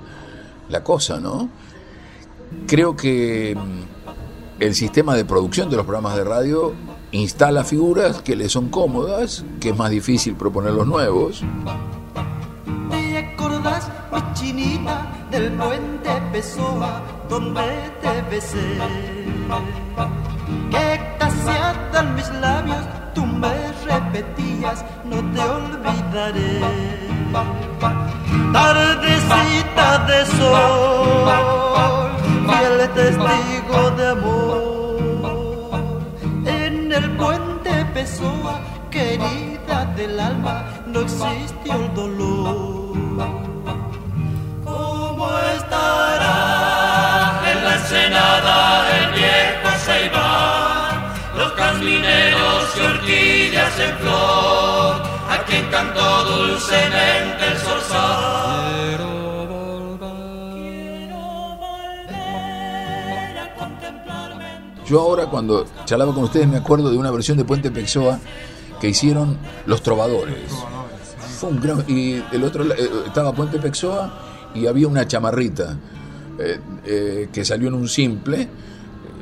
la 0.67 0.83
cosa, 0.83 1.19
¿no? 1.19 1.47
Creo 2.67 2.95
que 2.95 3.55
mm, 3.55 4.61
el 4.61 4.73
sistema 4.73 5.15
de 5.15 5.23
producción 5.23 5.69
de 5.69 5.77
los 5.77 5.85
programas 5.85 6.15
de 6.15 6.23
radio 6.23 6.73
instala 7.11 7.63
figuras 7.63 8.21
que 8.23 8.35
le 8.35 8.49
son 8.49 8.69
cómodas, 8.69 9.45
que 9.59 9.69
es 9.69 9.77
más 9.77 9.91
difícil 9.91 10.35
proponer 10.35 10.73
los 10.73 10.87
nuevos. 10.87 11.43
¿Te 12.89 13.17
acordás, 13.17 13.87
mi 14.11 14.33
chinita, 14.33 15.27
del 15.29 15.51
puente 15.53 16.09
Pessoa, 16.31 17.03
donde 17.29 17.61
te 18.01 18.21
besé? 18.29 18.77
Que 20.71 21.09
mis 22.15 22.29
labios, 22.41 22.85
me 23.39 23.71
repetías, 23.85 24.85
no 25.05 25.17
te 25.33 25.41
olvidaré 25.41 27.09
tardecita 28.53 29.99
de 30.07 30.25
sol, 30.37 32.09
fiel 32.47 32.89
testigo 32.93 33.81
de 33.97 34.05
amor. 34.09 35.29
En 36.45 36.91
el 36.91 37.11
puente 37.17 37.85
Pessoa, 37.93 38.59
querida 38.89 39.85
del 39.95 40.19
alma, 40.19 40.65
no 40.87 41.01
existió 41.01 41.75
el 41.75 41.93
dolor. 41.93 43.48
En 53.77 53.97
flor 53.97 55.09
quien 55.49 55.65
cantó 55.69 56.23
dulcemente 56.25 57.47
el 57.51 57.57
zorzal. 57.57 58.97
Quiero 60.53 61.57
volver, 61.57 63.37
a 63.37 63.55
contemplarme. 63.57 64.45
Yo 64.85 65.01
ahora 65.01 65.25
cuando 65.25 65.65
charlaba 65.85 66.13
con 66.13 66.25
ustedes 66.25 66.47
me 66.47 66.57
acuerdo 66.57 66.91
de 66.91 66.97
una 66.97 67.11
versión 67.11 67.37
de 67.37 67.45
Puente 67.45 67.71
Pexoa 67.71 68.19
que 68.79 68.89
hicieron 68.89 69.37
Los 69.65 69.81
Trovadores. 69.81 70.51
Fue 71.39 71.49
un 71.49 71.59
gran, 71.59 71.83
y 71.87 72.21
el 72.31 72.43
otro 72.43 72.63
eh, 72.71 72.89
estaba 73.07 73.33
Puente 73.33 73.57
Pexoa 73.59 74.51
y 74.53 74.67
había 74.67 74.87
una 74.87 75.07
chamarrita 75.07 75.77
eh, 76.37 76.59
eh, 76.85 77.29
que 77.31 77.43
salió 77.43 77.69
en 77.69 77.73
un 77.73 77.87
simple 77.89 78.47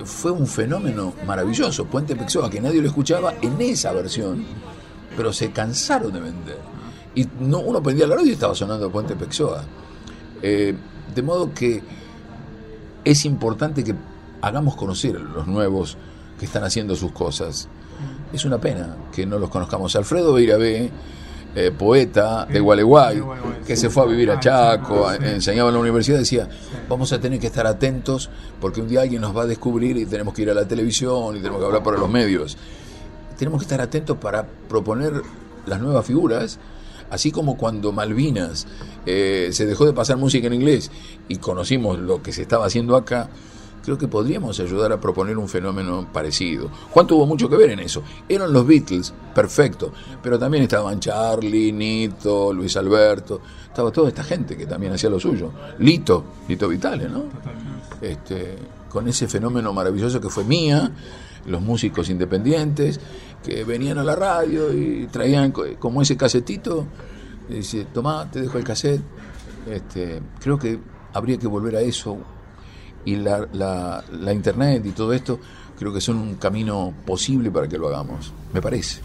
fue 0.05 0.31
un 0.31 0.47
fenómeno 0.47 1.13
maravilloso. 1.25 1.85
Puente 1.85 2.15
Pexoa, 2.15 2.49
que 2.49 2.61
nadie 2.61 2.81
lo 2.81 2.87
escuchaba 2.87 3.35
en 3.41 3.59
esa 3.61 3.91
versión, 3.93 4.45
pero 5.15 5.33
se 5.33 5.51
cansaron 5.51 6.11
de 6.11 6.19
vender. 6.19 6.59
Y 7.15 7.27
no, 7.39 7.59
uno 7.59 7.81
prendía 7.81 8.07
la 8.07 8.15
radio 8.15 8.29
y 8.29 8.33
estaba 8.33 8.55
sonando 8.55 8.91
Puente 8.91 9.15
Pexoa. 9.15 9.63
Eh, 10.41 10.75
de 11.13 11.21
modo 11.21 11.53
que 11.53 11.81
es 13.03 13.25
importante 13.25 13.83
que 13.83 13.95
hagamos 14.41 14.75
conocer 14.75 15.15
a 15.15 15.19
los 15.19 15.47
nuevos 15.47 15.97
que 16.37 16.45
están 16.45 16.63
haciendo 16.63 16.95
sus 16.95 17.11
cosas. 17.11 17.67
Es 18.31 18.45
una 18.45 18.59
pena 18.59 18.95
que 19.11 19.25
no 19.25 19.39
los 19.39 19.49
conozcamos. 19.49 19.95
Alfredo 19.95 20.33
Beirabé, 20.33 20.91
eh, 21.57 21.71
poeta 21.71 22.45
de 22.45 22.59
Gualeguay, 22.59 23.21
que 23.65 23.75
se 23.75 23.89
fue 23.89 24.03
a 24.03 24.05
vivir 24.05 24.29
a 24.31 24.39
Chaco, 24.39 25.11
enseñaba 25.11 25.69
en 25.69 25.75
la 25.75 25.81
universidad, 25.81 26.19
decía, 26.19 26.47
vamos 26.87 27.11
a 27.13 27.19
tener 27.19 27.39
que 27.39 27.47
estar 27.47 27.65
atentos 27.65 28.29
porque 28.61 28.81
un 28.81 28.87
día 28.87 29.01
alguien 29.01 29.21
nos 29.21 29.35
va 29.35 29.43
a 29.43 29.47
descubrir 29.47 29.97
y 29.97 30.05
tenemos 30.05 30.33
que 30.33 30.43
ir 30.43 30.49
a 30.51 30.53
la 30.53 30.67
televisión 30.67 31.35
y 31.35 31.39
tenemos 31.39 31.59
que 31.59 31.65
hablar 31.65 31.83
por 31.83 31.97
los 31.97 32.09
medios 32.09 32.57
tenemos 33.37 33.61
que 33.61 33.65
estar 33.65 33.81
atentos 33.81 34.17
para 34.17 34.45
proponer 34.67 35.21
las 35.65 35.79
nuevas 35.79 36.05
figuras, 36.05 36.59
así 37.09 37.31
como 37.31 37.55
cuando 37.57 37.91
Malvinas 37.91 38.67
eh, 39.05 39.49
se 39.51 39.65
dejó 39.65 39.85
de 39.85 39.93
pasar 39.93 40.17
música 40.17 40.47
en 40.47 40.53
inglés 40.53 40.91
y 41.27 41.37
conocimos 41.37 41.99
lo 41.99 42.21
que 42.21 42.33
se 42.33 42.41
estaba 42.41 42.65
haciendo 42.65 42.95
acá, 42.95 43.29
creo 43.87 43.97
que 43.97 44.09
podríamos 44.09 44.59
ayudar 44.59 44.91
a 44.91 44.99
proponer 44.99 45.37
un 45.37 45.47
fenómeno 45.47 46.09
parecido. 46.11 46.69
Juan 46.91 47.07
tuvo 47.07 47.25
mucho 47.25 47.49
que 47.49 47.55
ver 47.55 47.69
en 47.69 47.79
eso. 47.79 48.03
Eran 48.27 48.51
los 48.51 48.67
Beatles, 48.67 49.13
perfecto, 49.33 49.93
pero 50.21 50.37
también 50.37 50.63
estaban 50.63 50.99
Charlie, 50.99 51.71
Nito, 51.71 52.51
Luis 52.51 52.75
Alberto, 52.75 53.39
estaba 53.65 53.89
toda 53.89 54.09
esta 54.09 54.25
gente 54.25 54.57
que 54.57 54.65
también 54.65 54.91
hacía 54.91 55.09
lo 55.09 55.21
suyo. 55.21 55.53
Lito, 55.79 56.25
Lito 56.49 56.67
Vitale, 56.67 57.07
¿no? 57.07 57.23
Este, 58.01 58.57
con 58.89 59.07
ese 59.07 59.25
fenómeno 59.29 59.71
maravilloso 59.71 60.19
que 60.19 60.27
fue 60.27 60.43
Mía, 60.43 60.91
los 61.45 61.61
músicos 61.61 62.09
independientes, 62.09 62.99
que 63.41 63.63
venían 63.63 63.99
a 63.99 64.03
la 64.03 64.17
radio 64.17 64.73
y 64.73 65.07
traían 65.09 65.53
como 65.79 66.01
ese 66.01 66.17
casetito, 66.17 66.87
y 67.47 67.53
dice, 67.53 67.87
tomá, 67.93 68.29
te 68.29 68.41
dejo 68.41 68.57
el 68.57 68.65
cassette. 68.65 69.01
Este, 69.71 70.21
creo 70.41 70.59
que 70.59 70.77
habría 71.13 71.37
que 71.37 71.47
volver 71.47 71.77
a 71.77 71.79
eso 71.79 72.17
y 73.07 73.15
la, 73.15 73.47
la, 73.53 74.03
la 74.11 74.33
internet 74.33 74.85
y 74.85 74.91
todo 74.91 75.13
esto 75.13 75.39
creo 75.79 75.93
que 75.93 76.01
son 76.01 76.17
un 76.17 76.35
camino 76.35 76.93
posible 77.05 77.49
para 77.49 77.65
que 77.65 77.77
lo 77.77 77.87
hagamos, 77.87 78.33
me 78.53 78.61
parece. 78.61 78.99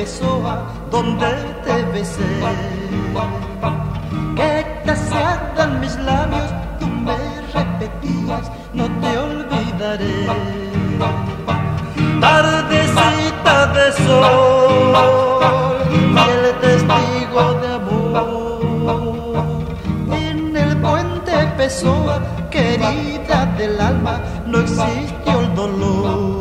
Pessoa 0.00 0.54
donde 0.90 1.30
te 1.62 1.76
besé? 1.92 2.24
Que 4.34 4.64
te 4.82 4.96
mis 5.78 5.94
labios, 5.96 6.50
tú 6.78 6.86
me 6.86 7.18
repetías, 7.52 8.50
no 8.72 8.86
te 9.02 9.18
olvidaré. 9.18 10.26
Tarde 12.18 12.78
luna 12.96 13.66
de 13.76 13.92
sol 14.04 14.94
el 16.32 16.44
testigo 16.62 17.42
de 17.60 17.68
amor. 17.80 19.44
En 20.12 20.56
el 20.56 20.76
puente 20.78 21.32
Pessoa, 21.58 22.22
querida 22.50 23.44
del 23.58 23.78
alma, 23.78 24.18
no 24.46 24.60
existió 24.60 25.40
el 25.40 25.54
dolor. 25.54 26.40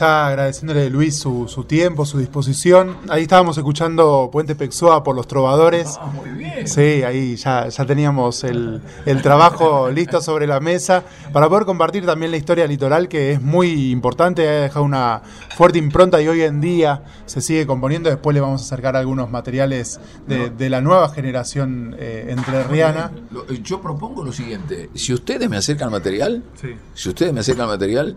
Ya 0.00 0.28
agradeciéndole 0.28 0.86
a 0.86 0.88
Luis 0.88 1.18
su, 1.18 1.46
su 1.46 1.64
tiempo, 1.64 2.06
su 2.06 2.16
disposición. 2.18 2.96
Ahí 3.10 3.22
estábamos 3.24 3.58
escuchando 3.58 4.30
Puente 4.32 4.54
Pexoa 4.54 5.04
por 5.04 5.14
los 5.14 5.28
trovadores. 5.28 5.98
Ah, 6.00 6.06
muy 6.06 6.30
bien. 6.30 6.66
Sí, 6.66 7.02
ahí 7.02 7.36
ya, 7.36 7.68
ya 7.68 7.84
teníamos 7.84 8.42
el, 8.44 8.80
el 9.04 9.20
trabajo 9.20 9.90
listo 9.94 10.22
sobre 10.22 10.46
la 10.46 10.58
mesa 10.58 11.04
para 11.34 11.50
poder 11.50 11.66
compartir 11.66 12.06
también 12.06 12.30
la 12.30 12.38
historia 12.38 12.66
litoral 12.66 13.08
que 13.08 13.32
es 13.32 13.42
muy 13.42 13.90
importante, 13.90 14.48
ha 14.48 14.62
dejado 14.62 14.86
una 14.86 15.20
fuerte 15.54 15.78
impronta 15.78 16.22
y 16.22 16.28
hoy 16.28 16.40
en 16.44 16.62
día 16.62 17.02
se 17.26 17.42
sigue 17.42 17.66
componiendo. 17.66 18.08
Después 18.08 18.32
le 18.32 18.40
vamos 18.40 18.62
a 18.62 18.64
acercar 18.64 18.96
algunos 18.96 19.30
materiales 19.30 20.00
de, 20.26 20.48
de 20.48 20.70
la 20.70 20.80
nueva 20.80 21.10
generación 21.10 21.94
eh, 21.98 22.24
entrerriana. 22.30 23.10
Eh, 23.50 23.60
Yo 23.62 23.82
propongo 23.82 24.24
lo 24.24 24.32
siguiente, 24.32 24.88
si 24.94 25.12
ustedes 25.12 25.50
me 25.50 25.58
acercan 25.58 25.90
material, 25.90 26.42
Sí. 26.58 26.68
si 26.94 27.08
ustedes 27.10 27.34
me 27.34 27.40
acercan 27.40 27.66
material, 27.68 28.16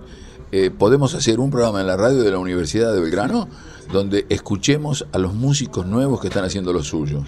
eh, 0.55 0.69
podemos 0.69 1.15
hacer 1.15 1.39
un 1.39 1.49
programa 1.49 1.81
en 1.81 1.87
la 1.87 1.97
radio 1.97 2.21
de 2.21 2.29
la 2.29 2.37
Universidad 2.37 2.93
de 2.93 3.01
Belgrano 3.01 3.47
donde 3.91 4.27
escuchemos 4.29 5.03
a 5.11 5.17
los 5.17 5.33
músicos 5.33 5.87
nuevos 5.87 6.21
que 6.21 6.27
están 6.27 6.45
haciendo 6.45 6.71
lo 6.71 6.83
suyo. 6.83 7.23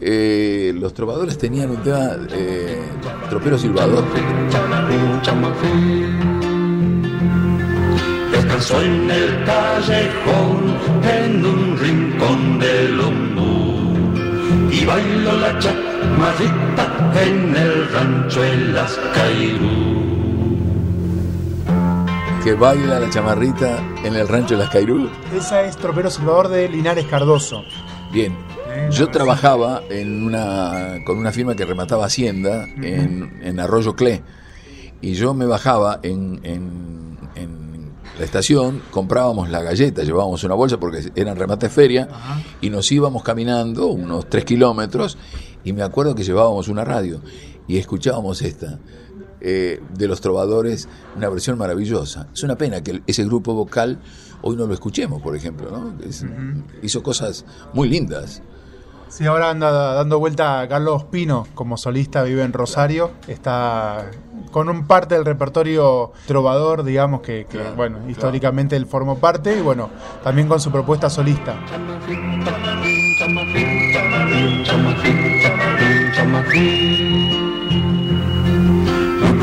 Eh, 0.00 0.72
los 0.74 0.94
trovadores 0.94 1.36
tenían 1.36 1.72
un 1.72 1.82
tema, 1.82 2.12
eh, 2.30 2.80
Tropero 3.28 3.58
Silvador. 3.58 4.02
Descansó 8.30 8.80
en 8.80 9.10
el 9.10 9.44
callejón, 9.44 10.78
en 11.04 11.44
un 11.44 11.78
rincón 11.78 12.58
del 12.58 12.98
ombú. 12.98 14.72
Y 14.72 14.86
bailó 14.86 15.36
la 15.36 15.58
chamarrita 15.58 17.12
en 17.26 17.54
el 17.54 17.88
rancho 17.92 18.42
en 18.42 18.72
las 18.72 18.98
Cairú. 19.12 20.11
Que 22.44 22.54
baila 22.54 22.98
la 22.98 23.08
chamarrita 23.10 23.78
en 24.04 24.16
el 24.16 24.26
rancho 24.26 24.54
de 24.54 24.60
las 24.64 24.70
Cairú. 24.70 25.08
Esa 25.36 25.62
es 25.62 25.76
Tropero 25.76 26.10
Salvador 26.10 26.48
de 26.48 26.68
Linares 26.68 27.06
Cardoso. 27.06 27.62
Bien, 28.12 28.36
yo 28.90 29.08
trabajaba 29.08 29.82
en 29.90 30.24
una, 30.24 30.96
con 31.06 31.18
una 31.18 31.30
firma 31.30 31.54
que 31.54 31.64
remataba 31.64 32.06
Hacienda 32.06 32.64
en, 32.82 33.38
en 33.42 33.60
Arroyo 33.60 33.94
Clé 33.94 34.22
y 35.00 35.14
yo 35.14 35.34
me 35.34 35.46
bajaba 35.46 36.00
en, 36.02 36.40
en- 36.42 37.18
en 37.36 37.92
la 38.18 38.24
estación, 38.24 38.82
comprábamos 38.90 39.48
la 39.48 39.62
galleta, 39.62 40.02
llevábamos 40.02 40.42
una 40.44 40.54
bolsa 40.54 40.78
porque 40.78 41.10
eran 41.14 41.36
remate 41.36 41.68
feria 41.68 42.08
y 42.60 42.70
nos 42.70 42.90
íbamos 42.92 43.22
caminando 43.22 43.86
unos 43.86 44.28
tres 44.28 44.44
kilómetros 44.44 45.16
y 45.64 45.72
me 45.72 45.82
acuerdo 45.82 46.14
que 46.14 46.24
llevábamos 46.24 46.68
una 46.68 46.84
radio 46.84 47.22
y 47.68 47.78
escuchábamos 47.78 48.42
esta. 48.42 48.78
Eh, 49.44 49.80
de 49.92 50.06
los 50.08 50.20
trovadores, 50.20 50.88
una 51.16 51.28
versión 51.28 51.58
maravillosa. 51.58 52.28
Es 52.32 52.42
una 52.44 52.56
pena 52.56 52.80
que 52.82 53.02
ese 53.06 53.24
grupo 53.24 53.54
vocal 53.54 53.98
hoy 54.40 54.56
no 54.56 54.66
lo 54.66 54.74
escuchemos, 54.74 55.20
por 55.20 55.34
ejemplo, 55.36 55.70
¿no? 55.70 55.94
Es- 56.06 56.24
Hizo 56.82 57.02
cosas 57.02 57.44
muy 57.74 57.88
lindas. 57.88 58.40
Sí, 59.08 59.26
ahora 59.26 59.50
anda 59.50 59.70
dando 59.92 60.18
vuelta 60.18 60.66
Carlos 60.70 61.04
Pino 61.04 61.46
como 61.54 61.76
solista, 61.76 62.22
vive 62.22 62.42
en 62.44 62.54
Rosario, 62.54 63.10
está 63.28 64.10
con 64.52 64.70
un 64.70 64.86
parte 64.86 65.16
del 65.16 65.26
repertorio 65.26 66.12
trovador, 66.26 66.82
digamos 66.82 67.20
que, 67.20 67.44
que, 67.46 67.58
bueno, 67.76 67.98
históricamente 68.08 68.74
él 68.74 68.86
formó 68.86 69.18
parte 69.18 69.58
y 69.58 69.60
bueno, 69.60 69.90
también 70.24 70.48
con 70.48 70.60
su 70.60 70.70
propuesta 70.70 71.10
solista. 71.10 71.56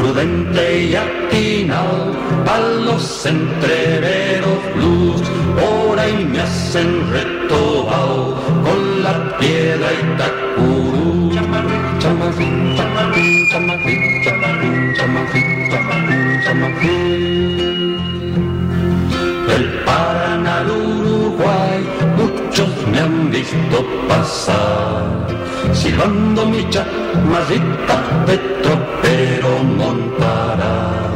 Prudente 0.10 0.86
y 0.86 0.96
atinado 0.96 2.16
a 2.48 2.58
los 2.84 3.26
entreveros 3.28 4.58
blues, 4.76 5.22
por 5.54 6.00
ahí 6.00 6.26
me 6.26 6.42
hacen 6.42 7.12
retobao 7.12 8.34
con 8.64 9.04
la 9.04 9.38
piedra 9.38 9.88
y 9.94 10.18
tacurú. 10.18 11.30
Chamarrín, 12.00 12.00
chamarrín, 12.00 12.76
chamarrín, 12.76 13.50
chamarrín, 14.26 14.94
chamarrín, 14.96 15.70
chamarrín, 15.70 16.42
chamarrín. 16.44 18.00
Del 19.48 19.66
Paraná 19.86 20.56
Uruguay, 20.64 21.80
muchos 22.18 22.70
me 22.92 23.00
han 23.00 23.30
visto 23.30 23.86
pasar, 24.08 25.06
silbando 25.74 26.46
mi 26.46 26.62
chamarrita 26.70 27.98
de 28.28 28.38
tropero 28.62 29.64
montará. 29.64 31.09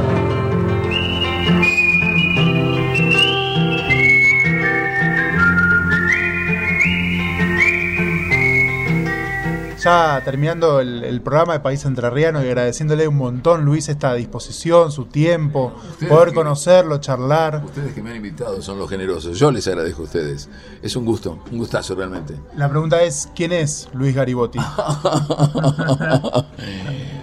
Ya 9.83 10.21
terminando 10.23 10.79
el, 10.79 11.03
el 11.03 11.19
programa 11.21 11.53
de 11.53 11.59
País 11.59 11.83
Entrerriano 11.83 12.41
y 12.41 12.47
agradeciéndole 12.47 13.05
un 13.07 13.17
montón, 13.17 13.65
Luis, 13.65 13.89
esta 13.89 14.13
disposición, 14.13 14.91
su 14.93 15.05
tiempo, 15.05 15.73
Ustedes 15.91 16.09
poder 16.11 16.29
que- 16.29 16.35
conocerlo, 16.35 16.99
charlar. 16.99 17.61
Ustedes 17.65 17.93
que 17.93 18.01
me 18.01 18.11
han 18.11 18.15
invitado 18.17 18.61
son 18.61 18.79
los 18.79 18.89
generosos. 18.89 19.37
Yo 19.37 19.51
les 19.51 19.67
agradezco 19.67 20.03
a 20.03 20.05
ustedes. 20.05 20.49
Es 20.81 20.95
un 20.95 21.03
gusto, 21.05 21.39
un 21.51 21.57
gustazo 21.57 21.95
realmente. 21.95 22.35
La 22.55 22.69
pregunta 22.69 23.03
es, 23.03 23.29
¿quién 23.35 23.51
es 23.51 23.89
Luis 23.93 24.15
Garibotti? 24.15 24.59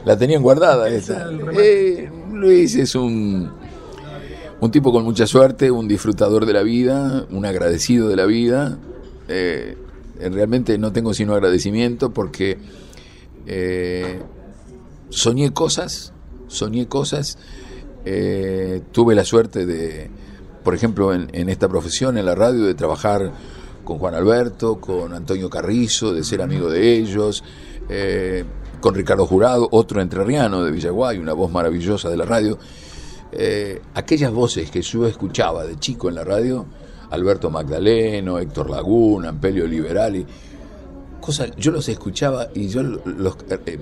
La 0.05 0.17
tenían 0.19 0.43
guardada 0.43 0.89
esa. 0.89 1.29
Eh, 1.53 2.11
Luis 2.33 2.75
es 2.77 2.95
un, 2.95 3.51
un 4.61 4.71
tipo 4.71 4.93
con 4.93 5.05
mucha 5.05 5.27
suerte, 5.27 5.71
un 5.71 5.89
disfrutador 5.89 6.47
de 6.47 6.53
la 6.53 6.63
vida, 6.63 7.25
un 7.31 7.45
agradecido 7.47 8.09
de 8.09 8.17
la 8.17 8.27
vida. 8.27 8.79
Eh, 9.29 9.77
realmente 10.29 10.77
no 10.79 10.93
tengo 10.93 11.15
sino 11.15 11.35
agradecimiento 11.35 12.11
porque 12.11 12.59
eh, 13.47 14.21
soñé 15.09 15.53
cosas, 15.53 16.13
soñé 16.49 16.87
cosas. 16.89 17.39
eh, 18.05 18.83
tuve 18.93 19.15
la 19.15 19.25
suerte 19.25 19.67
de, 19.67 20.11
por 20.63 20.75
ejemplo, 20.75 21.13
en, 21.15 21.49
esta 21.49 21.69
profesión, 21.69 22.19
en 22.19 22.27
la 22.27 22.35
radio, 22.35 22.65
de 22.65 22.75
trabajar 22.75 23.33
con 23.85 23.99
Juan 23.99 24.15
Alberto, 24.15 24.81
con 24.81 25.13
Antonio 25.15 25.49
Carrizo, 25.49 26.13
de 26.13 26.23
ser 26.23 26.43
amigo 26.43 26.69
de 26.71 26.97
ellos, 26.97 27.43
eh, 27.89 28.45
con 28.81 28.95
Ricardo 28.95 29.27
Jurado, 29.27 29.69
otro 29.73 30.01
entrerriano 30.01 30.63
de 30.63 30.71
Villaguay, 30.71 31.19
una 31.19 31.33
voz 31.33 31.51
maravillosa 31.51 32.09
de 32.11 32.17
la 32.17 32.25
radio. 32.25 32.59
Eh, 33.33 33.81
aquellas 33.95 34.33
voces 34.33 34.71
que 34.71 34.83
yo 34.83 35.07
escuchaba 35.07 35.65
de 35.65 35.79
chico 35.79 36.09
en 36.09 36.15
la 36.17 36.25
radio, 36.25 36.67
Alberto 37.11 37.51
Magdaleno, 37.51 38.39
Héctor 38.39 38.71
Laguna, 38.71 39.29
Ampelio 39.31 39.67
Liberali, 39.67 40.25
cosas, 41.21 41.51
yo 41.57 41.71
los 41.73 41.89
escuchaba 41.89 42.49
y 42.55 42.69
yo 42.69 42.83
los, 42.83 43.37
eh, 43.67 43.79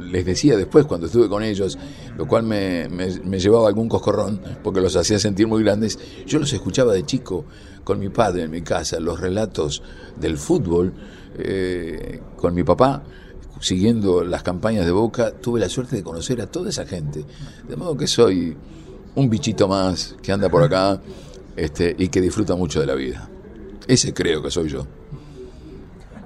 les 0.00 0.24
decía 0.24 0.56
después 0.56 0.86
cuando 0.86 1.06
estuve 1.06 1.28
con 1.28 1.42
ellos, 1.42 1.78
lo 2.16 2.26
cual 2.26 2.44
me, 2.44 2.88
me- 2.88 3.20
me 3.24 3.38
llevaba 3.38 3.68
algún 3.68 3.88
coscorrón 3.88 4.40
porque 4.62 4.80
los 4.80 4.96
hacía 4.96 5.18
sentir 5.18 5.46
muy 5.46 5.62
grandes, 5.62 5.98
yo 6.26 6.38
los 6.38 6.52
escuchaba 6.52 6.92
de 6.94 7.04
chico 7.04 7.44
con 7.84 7.98
mi 7.98 8.08
padre 8.08 8.44
en 8.44 8.50
mi 8.50 8.62
casa, 8.62 9.00
los 9.00 9.20
relatos 9.20 9.82
del 10.18 10.38
fútbol, 10.38 10.92
eh, 11.38 12.20
con 12.36 12.54
mi 12.54 12.62
papá, 12.62 13.02
siguiendo 13.60 14.22
las 14.24 14.42
campañas 14.42 14.86
de 14.86 14.92
Boca, 14.92 15.32
tuve 15.32 15.58
la 15.60 15.68
suerte 15.68 15.96
de 15.96 16.02
conocer 16.02 16.40
a 16.40 16.46
toda 16.46 16.70
esa 16.70 16.86
gente, 16.86 17.24
de 17.68 17.76
modo 17.76 17.96
que 17.96 18.06
soy 18.06 18.56
un 19.16 19.28
bichito 19.28 19.66
más 19.68 20.14
que 20.22 20.30
anda 20.32 20.48
por 20.48 20.62
acá 20.62 21.00
este, 21.58 21.94
y 21.98 22.08
que 22.08 22.20
disfruta 22.20 22.54
mucho 22.54 22.80
de 22.80 22.86
la 22.86 22.94
vida. 22.94 23.28
Ese 23.86 24.14
creo 24.14 24.42
que 24.42 24.50
soy 24.50 24.68
yo. 24.68 24.86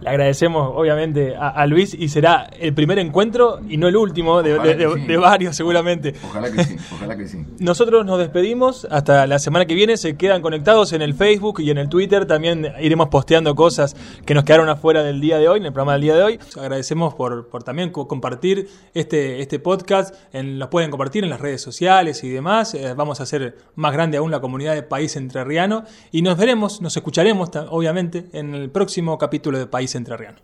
Le 0.03 0.09
agradecemos 0.11 0.73
obviamente 0.75 1.37
a, 1.37 1.49
a 1.51 1.67
Luis 1.67 1.95
y 1.95 2.09
será 2.09 2.51
el 2.59 2.75
primer 2.75 2.99
encuentro 2.99 3.61
y 3.69 3.77
no 3.77 3.89
el 3.89 3.97
último 3.97 4.43
de, 4.43 4.55
Ojalá 4.55 4.69
de- 4.73 4.77
que 4.77 4.87
de- 4.87 4.95
sí. 4.95 5.07
de 5.07 5.17
varios 5.17 5.57
seguramente. 5.57 6.15
Ojalá 6.29 6.51
que 6.51 6.65
sí, 6.65 6.77
ojalá 6.95 7.17
que 7.17 7.29
sí. 7.29 7.45
Nosotros 7.59 8.05
nos 8.05 8.19
despedimos 8.19 8.87
hasta 8.91 9.27
la 9.27 9.39
semana 9.39 9.65
que 9.67 9.75
viene. 9.75 9.97
Se 9.97 10.17
quedan 10.17 10.43
conectados 10.43 10.93
en 10.93 11.03
el 11.03 11.15
Facebook 11.15 11.61
y 11.61 11.71
en 11.71 11.79
el 11.79 11.89
Twitter. 11.89 12.27
También 12.27 12.67
iremos 12.81 13.09
posteando 13.09 13.55
cosas 13.55 13.95
que 14.27 14.35
nos 14.35 14.45
quedaron 14.45 14.69
afuera 14.69 15.03
del 15.03 15.21
día 15.21 15.39
de 15.39 15.49
hoy, 15.49 15.61
en 15.61 15.67
el 15.67 15.73
programa 15.73 15.93
del 15.93 16.03
día 16.03 16.17
de 16.17 16.23
hoy. 16.23 16.39
Agradecemos 16.59 17.15
por, 17.15 17.49
por 17.49 17.63
también 17.63 17.91
co- 17.91 18.09
compartir 18.09 18.69
este, 18.95 19.41
este 19.41 19.59
podcast. 19.61 20.15
En, 20.33 20.59
los 20.59 20.69
pueden 20.69 20.91
compartir 20.91 21.23
en 21.25 21.31
las 21.31 21.41
redes 21.41 21.63
sociales 21.63 22.25
y 22.25 22.29
demás. 22.31 22.75
Eh, 22.75 22.95
vamos 22.97 23.21
a 23.21 23.23
hacer 23.23 23.57
más 23.77 23.93
grande 23.93 24.17
aún 24.19 24.31
la 24.31 24.41
comunidad 24.41 24.75
de 24.75 24.83
País 24.83 25.15
Entrerriano. 25.17 25.85
Y 26.11 26.23
nos 26.23 26.37
veremos, 26.37 26.81
nos 26.83 26.97
escucharemos 26.97 27.51
obviamente 27.71 28.27
en 28.33 28.55
el 28.55 28.71
próximo 28.71 29.19
capítulo 29.19 29.59
de 29.59 29.67
País 29.93 29.97
Entrerriano. 29.97 30.39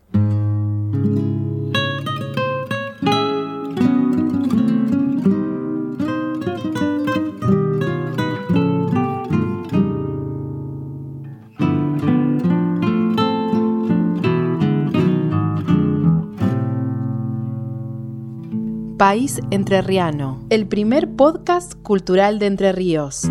País 18.99 19.41
Entrerriano, 19.51 20.45
el 20.51 20.67
primer 20.67 21.15
podcast 21.15 21.75
cultural 21.83 22.39
de 22.39 22.47
Entre 22.47 22.73
Ríos. 22.73 23.31